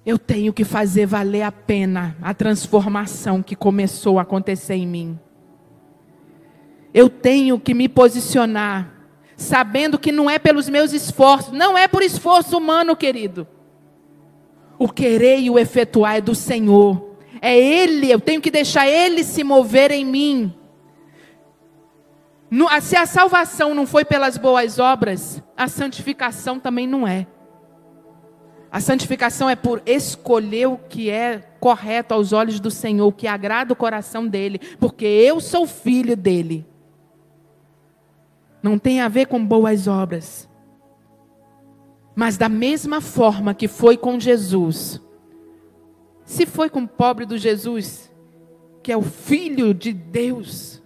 [0.04, 5.18] Eu tenho que fazer valer a pena a transformação que começou a acontecer em mim.
[6.92, 8.92] Eu tenho que me posicionar,
[9.36, 13.46] sabendo que não é pelos meus esforços, não é por esforço humano, querido.
[14.83, 17.16] O querer e o efetuar é do Senhor.
[17.41, 20.53] É Ele, eu tenho que deixar Ele se mover em mim.
[22.80, 27.28] Se a salvação não foi pelas boas obras, a santificação também não é.
[28.72, 33.28] A santificação é por escolher o que é correto aos olhos do Senhor, o que
[33.28, 36.66] agrada o coração dele, porque eu sou filho dele.
[38.61, 40.49] Não tem a ver com boas obras.
[42.14, 45.00] Mas da mesma forma que foi com Jesus,
[46.24, 48.12] se foi com o pobre do Jesus,
[48.82, 50.82] que é o filho de Deus,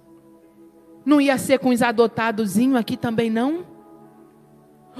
[1.04, 3.64] não ia ser com os adotadozinhos aqui também não?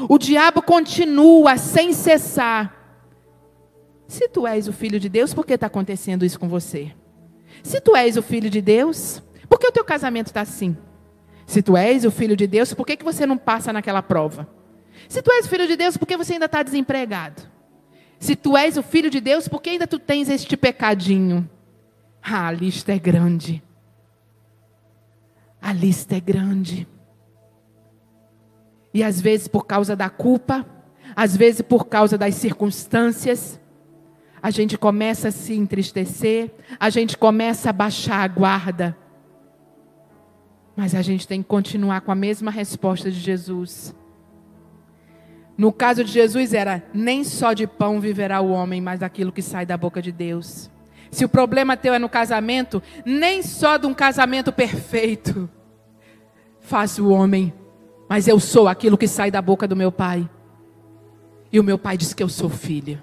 [0.08, 2.74] O diabo continua sem cessar.
[4.06, 6.92] Se tu és o filho de Deus, por que está acontecendo isso com você?
[7.62, 10.76] Se tu és o filho de Deus, por que o teu casamento está assim?
[11.46, 14.48] Se tu és o filho de Deus, por que, que você não passa naquela prova?
[15.08, 17.42] Se tu és filho de Deus, por que você ainda está desempregado?
[18.18, 21.48] Se tu és o filho de Deus, por que ainda tu tens este pecadinho?
[22.22, 23.62] Ah, a lista é grande.
[25.60, 26.88] A lista é grande.
[28.92, 30.66] E às vezes por causa da culpa,
[31.14, 33.60] às vezes por causa das circunstâncias,
[34.42, 38.96] a gente começa a se entristecer, a gente começa a baixar a guarda.
[40.76, 43.94] Mas a gente tem que continuar com a mesma resposta de Jesus.
[45.56, 49.42] No caso de Jesus era: nem só de pão viverá o homem, mas daquilo que
[49.42, 50.70] sai da boca de Deus.
[51.10, 55.48] Se o problema teu é no casamento, nem só de um casamento perfeito
[56.60, 57.54] faz o homem,
[58.08, 60.28] mas eu sou aquilo que sai da boca do meu pai.
[61.52, 63.00] E o meu pai diz que eu sou filho.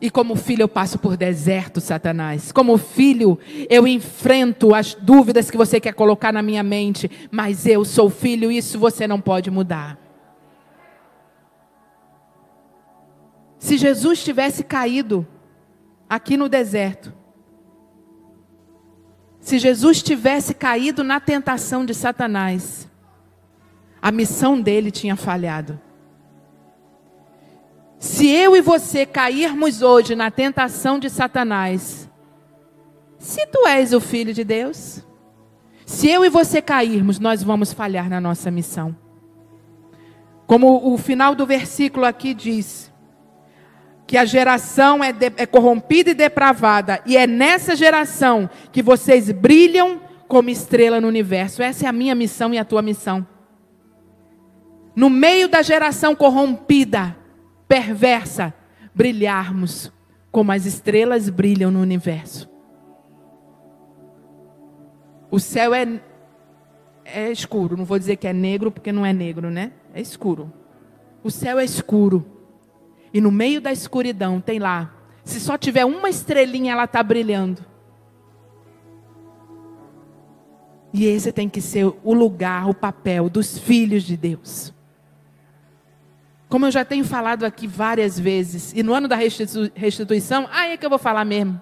[0.00, 2.50] E como filho eu passo por deserto, Satanás.
[2.50, 7.84] Como filho eu enfrento as dúvidas que você quer colocar na minha mente, mas eu
[7.84, 10.09] sou filho, isso você não pode mudar.
[13.60, 15.24] Se Jesus tivesse caído
[16.08, 17.12] aqui no deserto,
[19.38, 22.88] se Jesus tivesse caído na tentação de Satanás,
[24.00, 25.78] a missão dele tinha falhado.
[27.98, 32.08] Se eu e você cairmos hoje na tentação de Satanás,
[33.18, 35.04] se tu és o filho de Deus,
[35.84, 38.96] se eu e você cairmos, nós vamos falhar na nossa missão.
[40.46, 42.89] Como o final do versículo aqui diz,
[44.10, 49.30] que a geração é, de, é corrompida e depravada, e é nessa geração que vocês
[49.30, 51.62] brilham como estrela no universo.
[51.62, 53.24] Essa é a minha missão e a tua missão.
[54.96, 57.16] No meio da geração corrompida,
[57.68, 58.52] perversa,
[58.92, 59.92] brilharmos
[60.32, 62.50] como as estrelas brilham no universo.
[65.30, 65.86] O céu é,
[67.04, 69.70] é escuro, não vou dizer que é negro porque não é negro, né?
[69.94, 70.52] É escuro.
[71.22, 72.39] O céu é escuro.
[73.12, 74.94] E no meio da escuridão tem lá,
[75.24, 77.64] se só tiver uma estrelinha, ela está brilhando.
[80.92, 84.72] E esse tem que ser o lugar, o papel dos filhos de Deus.
[86.48, 90.76] Como eu já tenho falado aqui várias vezes, e no ano da restituição, aí é
[90.76, 91.60] que eu vou falar mesmo.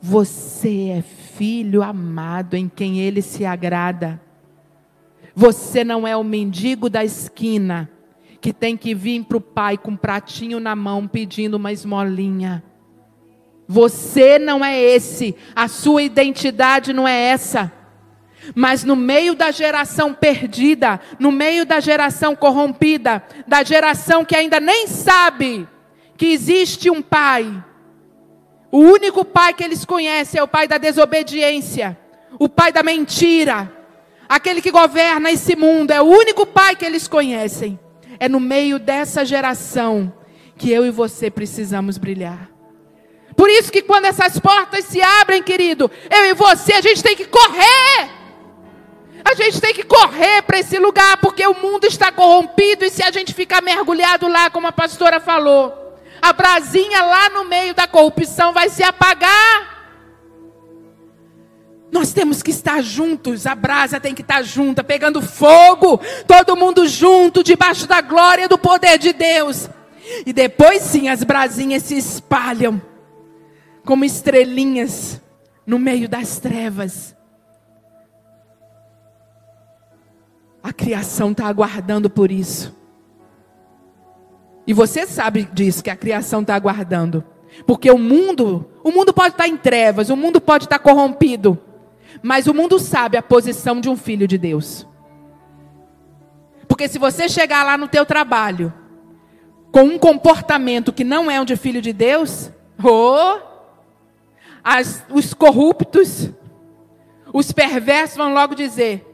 [0.00, 4.20] Você é filho amado em quem ele se agrada.
[5.34, 7.88] Você não é o mendigo da esquina
[8.46, 12.62] que tem que vir para o pai com um pratinho na mão pedindo uma esmolinha.
[13.66, 17.72] Você não é esse, a sua identidade não é essa.
[18.54, 24.60] Mas no meio da geração perdida, no meio da geração corrompida, da geração que ainda
[24.60, 25.66] nem sabe
[26.16, 27.52] que existe um pai,
[28.70, 31.98] o único pai que eles conhecem é o pai da desobediência,
[32.38, 33.72] o pai da mentira,
[34.28, 37.76] aquele que governa esse mundo, é o único pai que eles conhecem.
[38.18, 40.12] É no meio dessa geração
[40.56, 42.50] que eu e você precisamos brilhar.
[43.36, 47.14] Por isso que quando essas portas se abrem, querido, eu e você, a gente tem
[47.14, 48.10] que correr.
[49.22, 53.02] A gente tem que correr para esse lugar, porque o mundo está corrompido e se
[53.02, 57.86] a gente ficar mergulhado lá, como a pastora falou, a brasinha lá no meio da
[57.86, 59.75] corrupção vai se apagar.
[61.90, 66.86] Nós temos que estar juntos, a brasa tem que estar junta, pegando fogo, todo mundo
[66.88, 69.68] junto, debaixo da glória do poder de Deus.
[70.24, 72.80] E depois sim as brasinhas se espalham
[73.84, 75.20] como estrelinhas
[75.66, 77.16] no meio das trevas.
[80.62, 82.74] A criação está aguardando por isso.
[84.66, 87.24] E você sabe disso, que a criação está aguardando.
[87.64, 90.82] Porque o mundo, o mundo pode estar tá em trevas, o mundo pode estar tá
[90.82, 91.58] corrompido.
[92.22, 94.86] Mas o mundo sabe a posição de um filho de Deus.
[96.68, 98.72] Porque se você chegar lá no teu trabalho
[99.72, 102.50] com um comportamento que não é um de filho de Deus,
[102.82, 103.40] oh,
[104.64, 106.30] as, os corruptos,
[107.32, 109.06] os perversos vão logo dizer: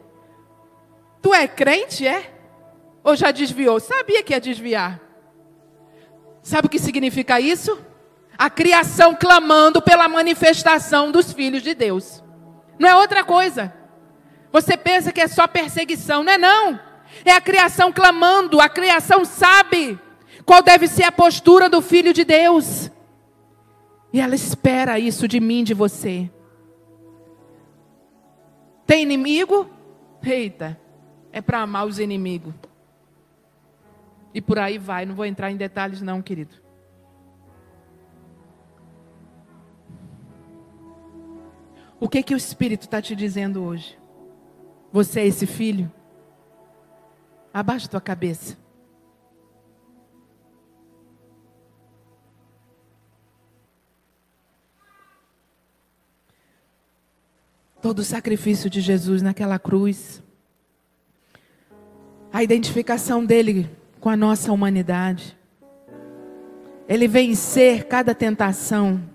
[1.20, 2.32] Tu é crente, é?
[3.04, 3.78] Ou já desviou?
[3.80, 5.00] Sabia que ia desviar.
[6.42, 7.78] Sabe o que significa isso?
[8.36, 12.21] A criação clamando pela manifestação dos filhos de Deus.
[12.82, 13.72] Não é outra coisa.
[14.50, 16.80] Você pensa que é só perseguição, não é não.
[17.24, 19.96] É a criação clamando, a criação sabe
[20.44, 22.90] qual deve ser a postura do filho de Deus.
[24.12, 26.28] E ela espera isso de mim, de você.
[28.84, 29.70] Tem inimigo?
[30.20, 30.76] Eita,
[31.30, 32.52] é para amar os inimigos.
[34.34, 36.56] E por aí vai, não vou entrar em detalhes, não, querido.
[42.02, 43.96] O que que o Espírito está te dizendo hoje?
[44.90, 45.88] Você é esse filho?
[47.54, 48.58] Abaixa tua cabeça.
[57.80, 60.20] Todo o sacrifício de Jesus naquela cruz
[62.32, 65.38] a identificação dele com a nossa humanidade.
[66.88, 69.11] Ele vencer cada tentação.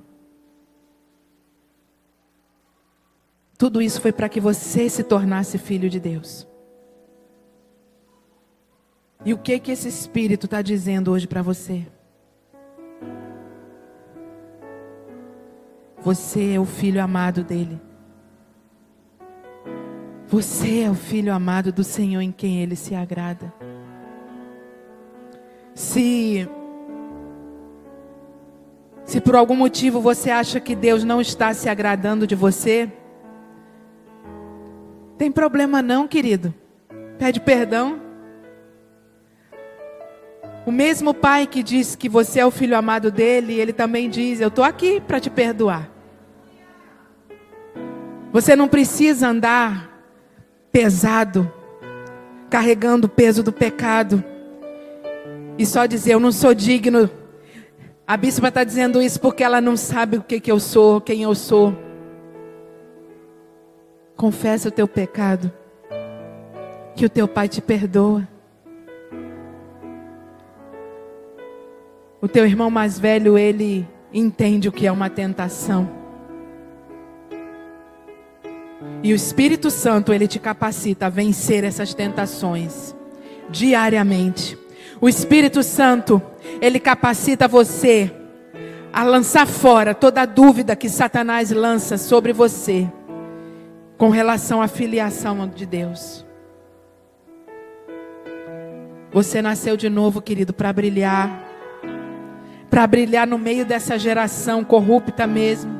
[3.58, 6.48] Tudo isso foi para que você se tornasse filho de Deus.
[9.26, 11.86] E o que que esse Espírito está dizendo hoje para você?
[16.00, 17.82] Você é o filho amado dele.
[20.28, 23.52] Você é o filho amado do Senhor em quem ele se agrada.
[25.74, 26.48] Se
[29.04, 32.92] se por algum motivo você acha que Deus não está se agradando de você,
[35.18, 36.54] tem problema não, querido.
[37.18, 38.00] Pede perdão.
[40.66, 44.40] O mesmo pai que diz que você é o filho amado dele, ele também diz:
[44.40, 45.90] Eu estou aqui para te perdoar.
[48.32, 49.90] Você não precisa andar
[50.72, 51.52] pesado,
[52.50, 54.24] carregando o peso do pecado,
[55.58, 57.10] e só dizer: Eu não sou digno.
[58.06, 61.24] A bispa está dizendo isso porque ela não sabe o que, que eu sou, quem
[61.24, 61.87] eu sou
[64.18, 65.54] confessa o teu pecado,
[66.96, 68.28] que o teu Pai te perdoa.
[72.20, 75.88] O teu irmão mais velho, ele entende o que é uma tentação.
[79.04, 82.96] E o Espírito Santo, ele te capacita a vencer essas tentações
[83.52, 84.58] diariamente.
[85.00, 86.20] O Espírito Santo,
[86.60, 88.12] ele capacita você
[88.92, 92.92] a lançar fora toda dúvida que Satanás lança sobre você
[93.98, 96.26] com relação à filiação de Deus.
[99.12, 101.44] Você nasceu de novo, querido, para brilhar.
[102.70, 105.72] Para brilhar no meio dessa geração corrupta mesmo.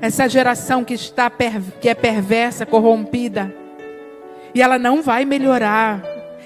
[0.00, 1.32] Essa geração que está
[1.80, 3.54] que é perversa, corrompida.
[4.54, 6.02] E ela não vai melhorar.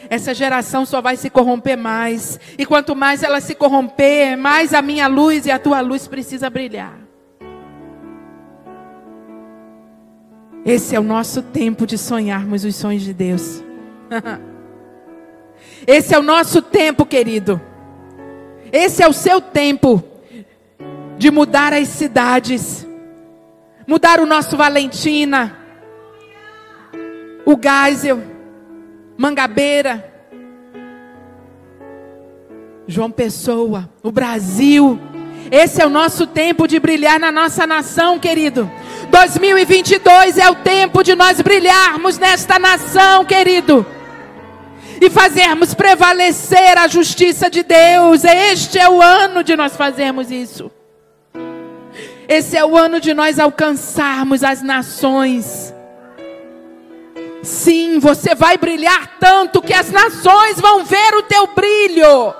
[0.08, 2.38] Essa geração só vai se corromper mais.
[2.56, 6.48] E quanto mais ela se corromper, mais a minha luz e a tua luz precisa
[6.48, 6.99] brilhar.
[10.64, 13.62] Esse é o nosso tempo de sonharmos os sonhos de Deus.
[15.86, 17.60] Esse é o nosso tempo, querido.
[18.72, 20.02] Esse é o seu tempo
[21.18, 22.86] de mudar as cidades,
[23.86, 25.56] mudar o nosso Valentina,
[27.44, 28.22] o Geisel,
[29.16, 30.10] Mangabeira,
[32.86, 34.98] João Pessoa, o Brasil.
[35.50, 38.70] Esse é o nosso tempo de brilhar na nossa nação, querido.
[39.10, 43.86] 2022 é o tempo de nós brilharmos nesta nação, querido
[45.00, 48.22] e fazermos prevalecer a justiça de Deus.
[48.22, 50.70] Este é o ano de nós fazermos isso.
[52.28, 55.74] Esse é o ano de nós alcançarmos as nações.
[57.42, 62.34] Sim, você vai brilhar tanto que as nações vão ver o teu brilho.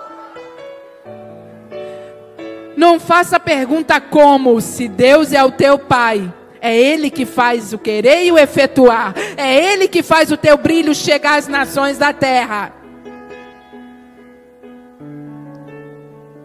[2.81, 7.79] Não faça pergunta como, se Deus é o teu Pai é Ele que faz o
[7.79, 9.15] querer e o efetuar.
[9.37, 12.73] É Ele que faz o teu brilho chegar às nações da terra.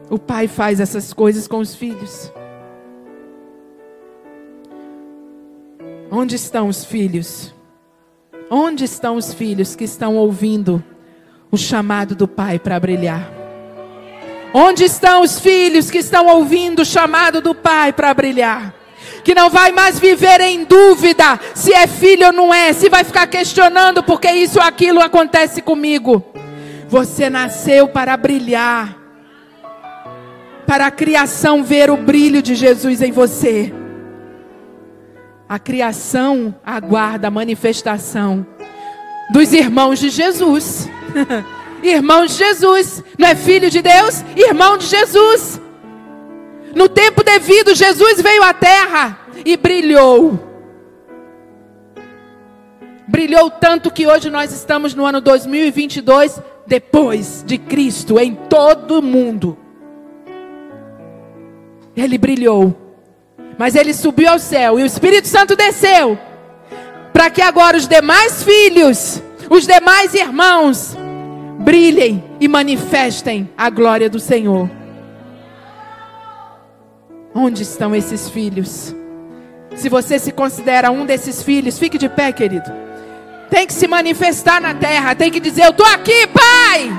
[0.09, 2.29] O pai faz essas coisas com os filhos.
[6.11, 7.55] Onde estão os filhos?
[8.49, 10.83] Onde estão os filhos que estão ouvindo
[11.49, 13.44] o chamado do pai para brilhar?
[14.57, 18.73] Onde estão os filhos que estão ouvindo o chamado do pai para brilhar?
[19.21, 23.03] que não vai mais viver em dúvida se é filho ou não é, se vai
[23.03, 26.23] ficar questionando porque isso ou aquilo acontece comigo.
[26.87, 28.95] Você nasceu para brilhar,
[30.67, 33.73] para a criação ver o brilho de Jesus em você.
[35.49, 38.45] A criação aguarda a manifestação
[39.31, 40.87] dos irmãos de Jesus.
[41.83, 44.23] irmão de Jesus, não é filho de Deus?
[44.35, 45.61] Irmão de Jesus.
[46.73, 50.39] No tempo devido, Jesus veio à terra e brilhou.
[53.07, 59.01] Brilhou tanto que hoje nós estamos no ano 2022, depois de Cristo, em todo o
[59.01, 59.57] mundo.
[61.95, 62.75] Ele brilhou.
[63.57, 66.19] Mas ele subiu ao céu e o Espírito Santo desceu.
[67.13, 70.97] Para que agora os demais filhos, os demais irmãos,
[71.65, 74.69] brilhem e manifestem a glória do Senhor.
[77.33, 78.95] Onde estão esses filhos?
[79.75, 82.71] Se você se considera um desses filhos, fique de pé, querido.
[83.49, 86.89] Tem que se manifestar na terra, tem que dizer: Eu estou aqui, Pai.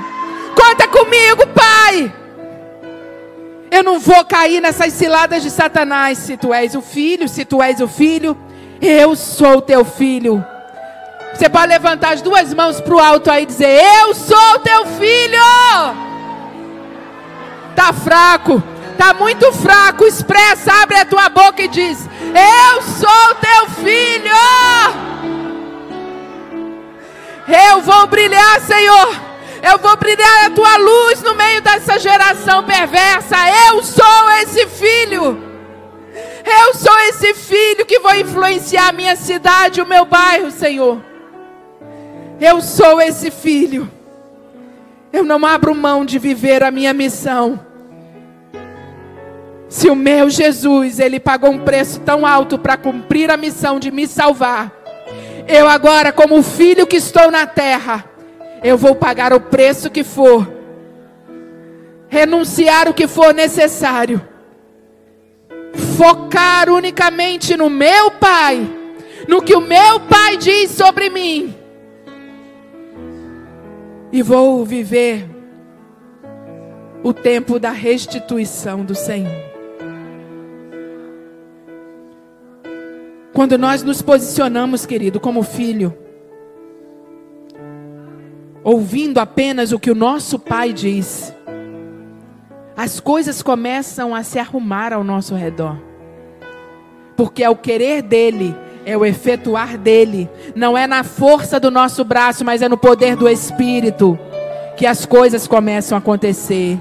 [0.53, 2.13] Conta comigo, Pai.
[3.71, 6.17] Eu não vou cair nessas ciladas de Satanás.
[6.19, 8.37] Se tu és o filho, se tu és o filho,
[8.81, 10.45] eu sou teu filho.
[11.37, 14.87] Você pode levantar as duas mãos para o alto aí e dizer: Eu sou teu
[14.87, 15.39] filho.
[17.75, 18.63] Tá fraco.
[18.91, 20.03] Está muito fraco.
[20.03, 24.31] Expressa, abre a tua boca e diz: Eu sou teu filho.
[27.47, 29.21] Eu vou brilhar, Senhor.
[29.61, 33.35] Eu vou brilhar a tua luz no meio dessa geração perversa.
[33.67, 35.43] Eu sou esse filho.
[36.43, 41.06] Eu sou esse filho que vou influenciar a minha cidade, o meu bairro, Senhor.
[42.39, 43.89] Eu sou esse filho.
[45.11, 47.59] Eu não abro mão de viver a minha missão.
[49.69, 53.91] Se o meu Jesus, ele pagou um preço tão alto para cumprir a missão de
[53.91, 54.71] me salvar,
[55.47, 58.05] eu agora, como filho que estou na terra,
[58.63, 60.47] eu vou pagar o preço que for,
[62.07, 64.25] renunciar o que for necessário,
[65.97, 68.65] focar unicamente no meu Pai,
[69.27, 71.56] no que o meu Pai diz sobre mim,
[74.11, 75.29] e vou viver
[77.03, 79.47] o tempo da restituição do Senhor.
[83.33, 85.95] Quando nós nos posicionamos, querido, como filho,
[88.63, 91.33] ouvindo apenas o que o nosso pai diz,
[92.75, 95.77] as coisas começam a se arrumar ao nosso redor.
[97.15, 98.55] Porque é o querer dele,
[98.87, 100.29] é o efetuar dele.
[100.55, 104.17] Não é na força do nosso braço, mas é no poder do Espírito
[104.77, 106.79] que as coisas começam a acontecer.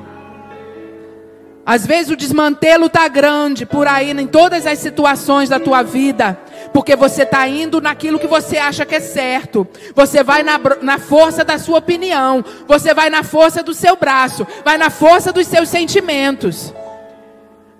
[1.64, 6.38] Às vezes o desmantelo está grande por aí, em todas as situações da tua vida,
[6.72, 9.66] porque você está indo naquilo que você acha que é certo.
[9.92, 14.46] Você vai na, na força da sua opinião, você vai na força do seu braço,
[14.64, 16.72] vai na força dos seus sentimentos.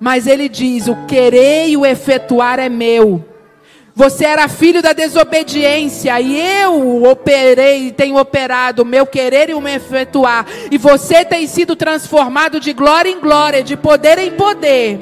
[0.00, 3.35] Mas ele diz: o querer e o efetuar é meu.
[3.98, 9.60] Você era filho da desobediência e eu operei, tenho operado o meu querer e o
[9.60, 10.46] meu efetuar.
[10.70, 14.98] E você tem sido transformado de glória em glória, de poder em poder.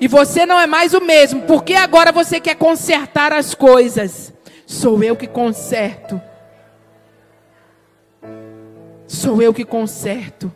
[0.00, 4.32] E você não é mais o mesmo, porque agora você quer consertar as coisas.
[4.66, 6.20] Sou eu que conserto.
[9.06, 10.50] Sou eu que conserto.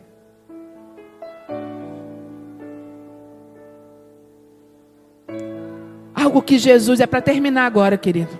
[6.19, 8.39] Algo que Jesus, é para terminar agora, querido.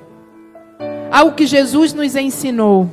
[1.12, 2.90] Algo que Jesus nos ensinou.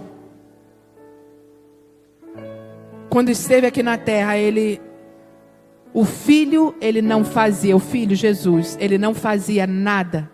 [3.09, 4.79] Quando esteve aqui na terra, ele
[5.95, 10.31] o filho, ele não fazia, o filho Jesus, ele não fazia nada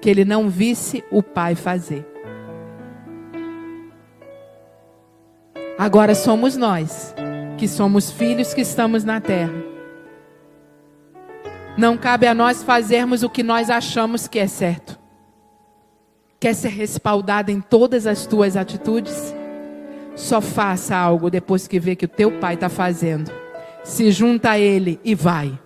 [0.00, 2.06] que ele não visse o pai fazer.
[5.76, 7.14] Agora somos nós,
[7.58, 9.65] que somos filhos que estamos na terra.
[11.76, 14.98] Não cabe a nós fazermos o que nós achamos que é certo.
[16.40, 19.34] Quer ser respaldado em todas as tuas atitudes?
[20.14, 23.30] Só faça algo depois que vê que o teu pai está fazendo.
[23.84, 25.58] Se junta a ele e vai.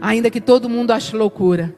[0.00, 1.74] Ainda que todo mundo ache loucura.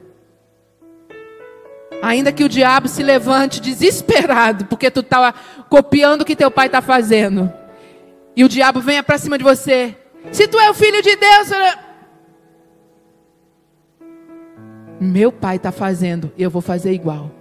[2.01, 5.33] Ainda que o diabo se levante desesperado, porque tu está
[5.69, 7.51] copiando o que teu pai está fazendo.
[8.35, 9.95] E o diabo venha para cima de você.
[10.31, 11.49] Se tu é o filho de Deus,
[14.99, 17.31] meu pai está fazendo, eu vou fazer igual.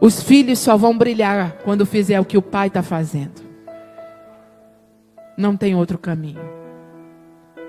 [0.00, 3.42] Os filhos só vão brilhar quando fizer o que o pai está fazendo.
[5.36, 6.42] Não tem outro caminho.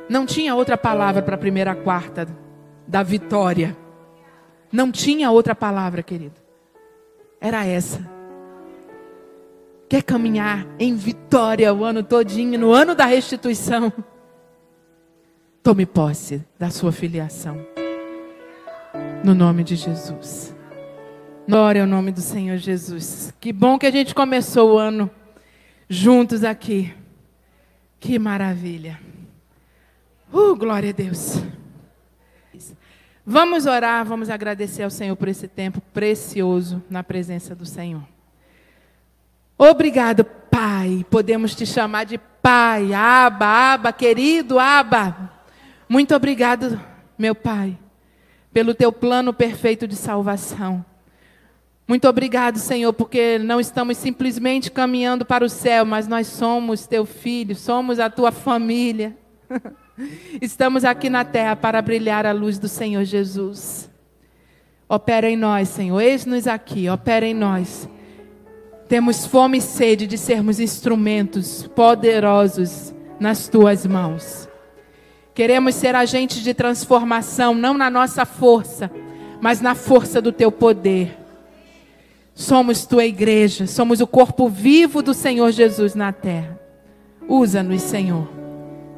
[0.09, 2.27] Não tinha outra palavra para a primeira quarta
[2.87, 3.75] da vitória.
[4.71, 6.35] Não tinha outra palavra, querido.
[7.39, 8.01] Era essa.
[9.87, 13.93] Quer caminhar em vitória o ano todinho, no ano da restituição?
[15.65, 17.57] Tome posse da sua filiação.
[19.23, 20.55] No nome de Jesus.
[21.49, 23.33] Glória ao nome do Senhor Jesus.
[23.39, 25.09] Que bom que a gente começou o ano
[25.89, 26.93] juntos aqui.
[27.99, 28.99] Que maravilha.
[30.31, 31.41] Uh, glória a Deus.
[33.25, 38.03] Vamos orar, vamos agradecer ao Senhor por esse tempo precioso na presença do Senhor.
[39.57, 41.03] Obrigado, Pai.
[41.09, 45.33] Podemos te chamar de Pai, Aba, Aba, querido Aba.
[45.87, 46.81] Muito obrigado,
[47.17, 47.77] meu Pai,
[48.51, 50.83] pelo teu plano perfeito de salvação.
[51.87, 57.05] Muito obrigado, Senhor, porque não estamos simplesmente caminhando para o céu, mas nós somos teu
[57.05, 59.15] filho, somos a tua família.
[60.41, 63.87] Estamos aqui na terra para brilhar a luz do Senhor Jesus.
[64.89, 66.01] Opera em nós, Senhor.
[66.01, 67.87] Eis-nos aqui, opera em nós.
[68.89, 74.49] Temos fome e sede de sermos instrumentos poderosos nas tuas mãos.
[75.35, 78.89] Queremos ser agentes de transformação, não na nossa força,
[79.41, 81.19] mas na força do teu poder.
[82.33, 86.57] Somos tua igreja, somos o corpo vivo do Senhor Jesus na terra.
[87.27, 88.29] Usa-nos, Senhor,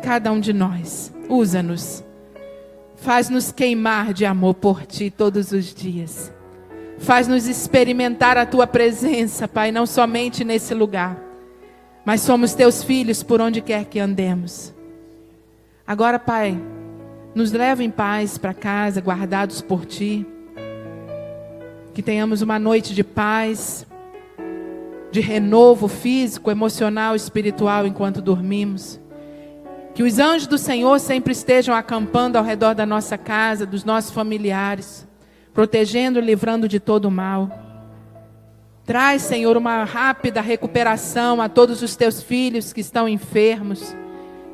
[0.04, 2.04] cada um de nós, usa-nos.
[2.98, 6.32] Faz-nos queimar de amor por ti todos os dias.
[7.00, 11.20] Faz-nos experimentar a tua presença, Pai, não somente nesse lugar,
[12.06, 14.76] mas somos teus filhos por onde quer que andemos.
[15.88, 16.62] Agora, Pai,
[17.34, 20.28] nos leva em paz para casa, guardados por Ti.
[21.94, 23.88] Que tenhamos uma noite de paz,
[25.10, 29.00] de renovo físico, emocional, espiritual enquanto dormimos.
[29.96, 34.12] Que os anjos do Senhor sempre estejam acampando ao redor da nossa casa, dos nossos
[34.12, 35.08] familiares,
[35.54, 37.50] protegendo e livrando de todo o mal.
[38.86, 43.96] Traz, Senhor, uma rápida recuperação a todos os teus filhos que estão enfermos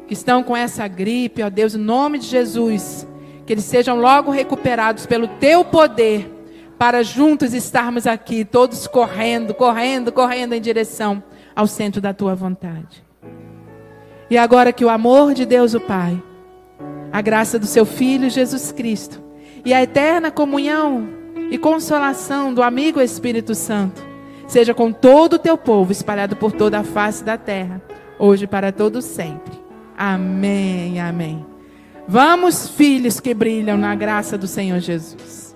[0.07, 3.07] que estão com essa gripe, ó Deus, em nome de Jesus,
[3.45, 6.29] que eles sejam logo recuperados pelo teu poder,
[6.77, 11.23] para juntos estarmos aqui, todos correndo, correndo, correndo em direção
[11.55, 13.03] ao centro da tua vontade.
[14.29, 16.21] E agora que o amor de Deus, o Pai,
[17.11, 19.21] a graça do seu Filho Jesus Cristo
[19.63, 21.07] e a eterna comunhão
[21.51, 24.03] e consolação do amigo Espírito Santo
[24.47, 27.81] seja com todo o teu povo espalhado por toda a face da terra
[28.17, 29.62] hoje para todo sempre.
[29.97, 31.45] Amém, amém.
[32.07, 35.52] Vamos, filhos que brilham na graça do Senhor Jesus.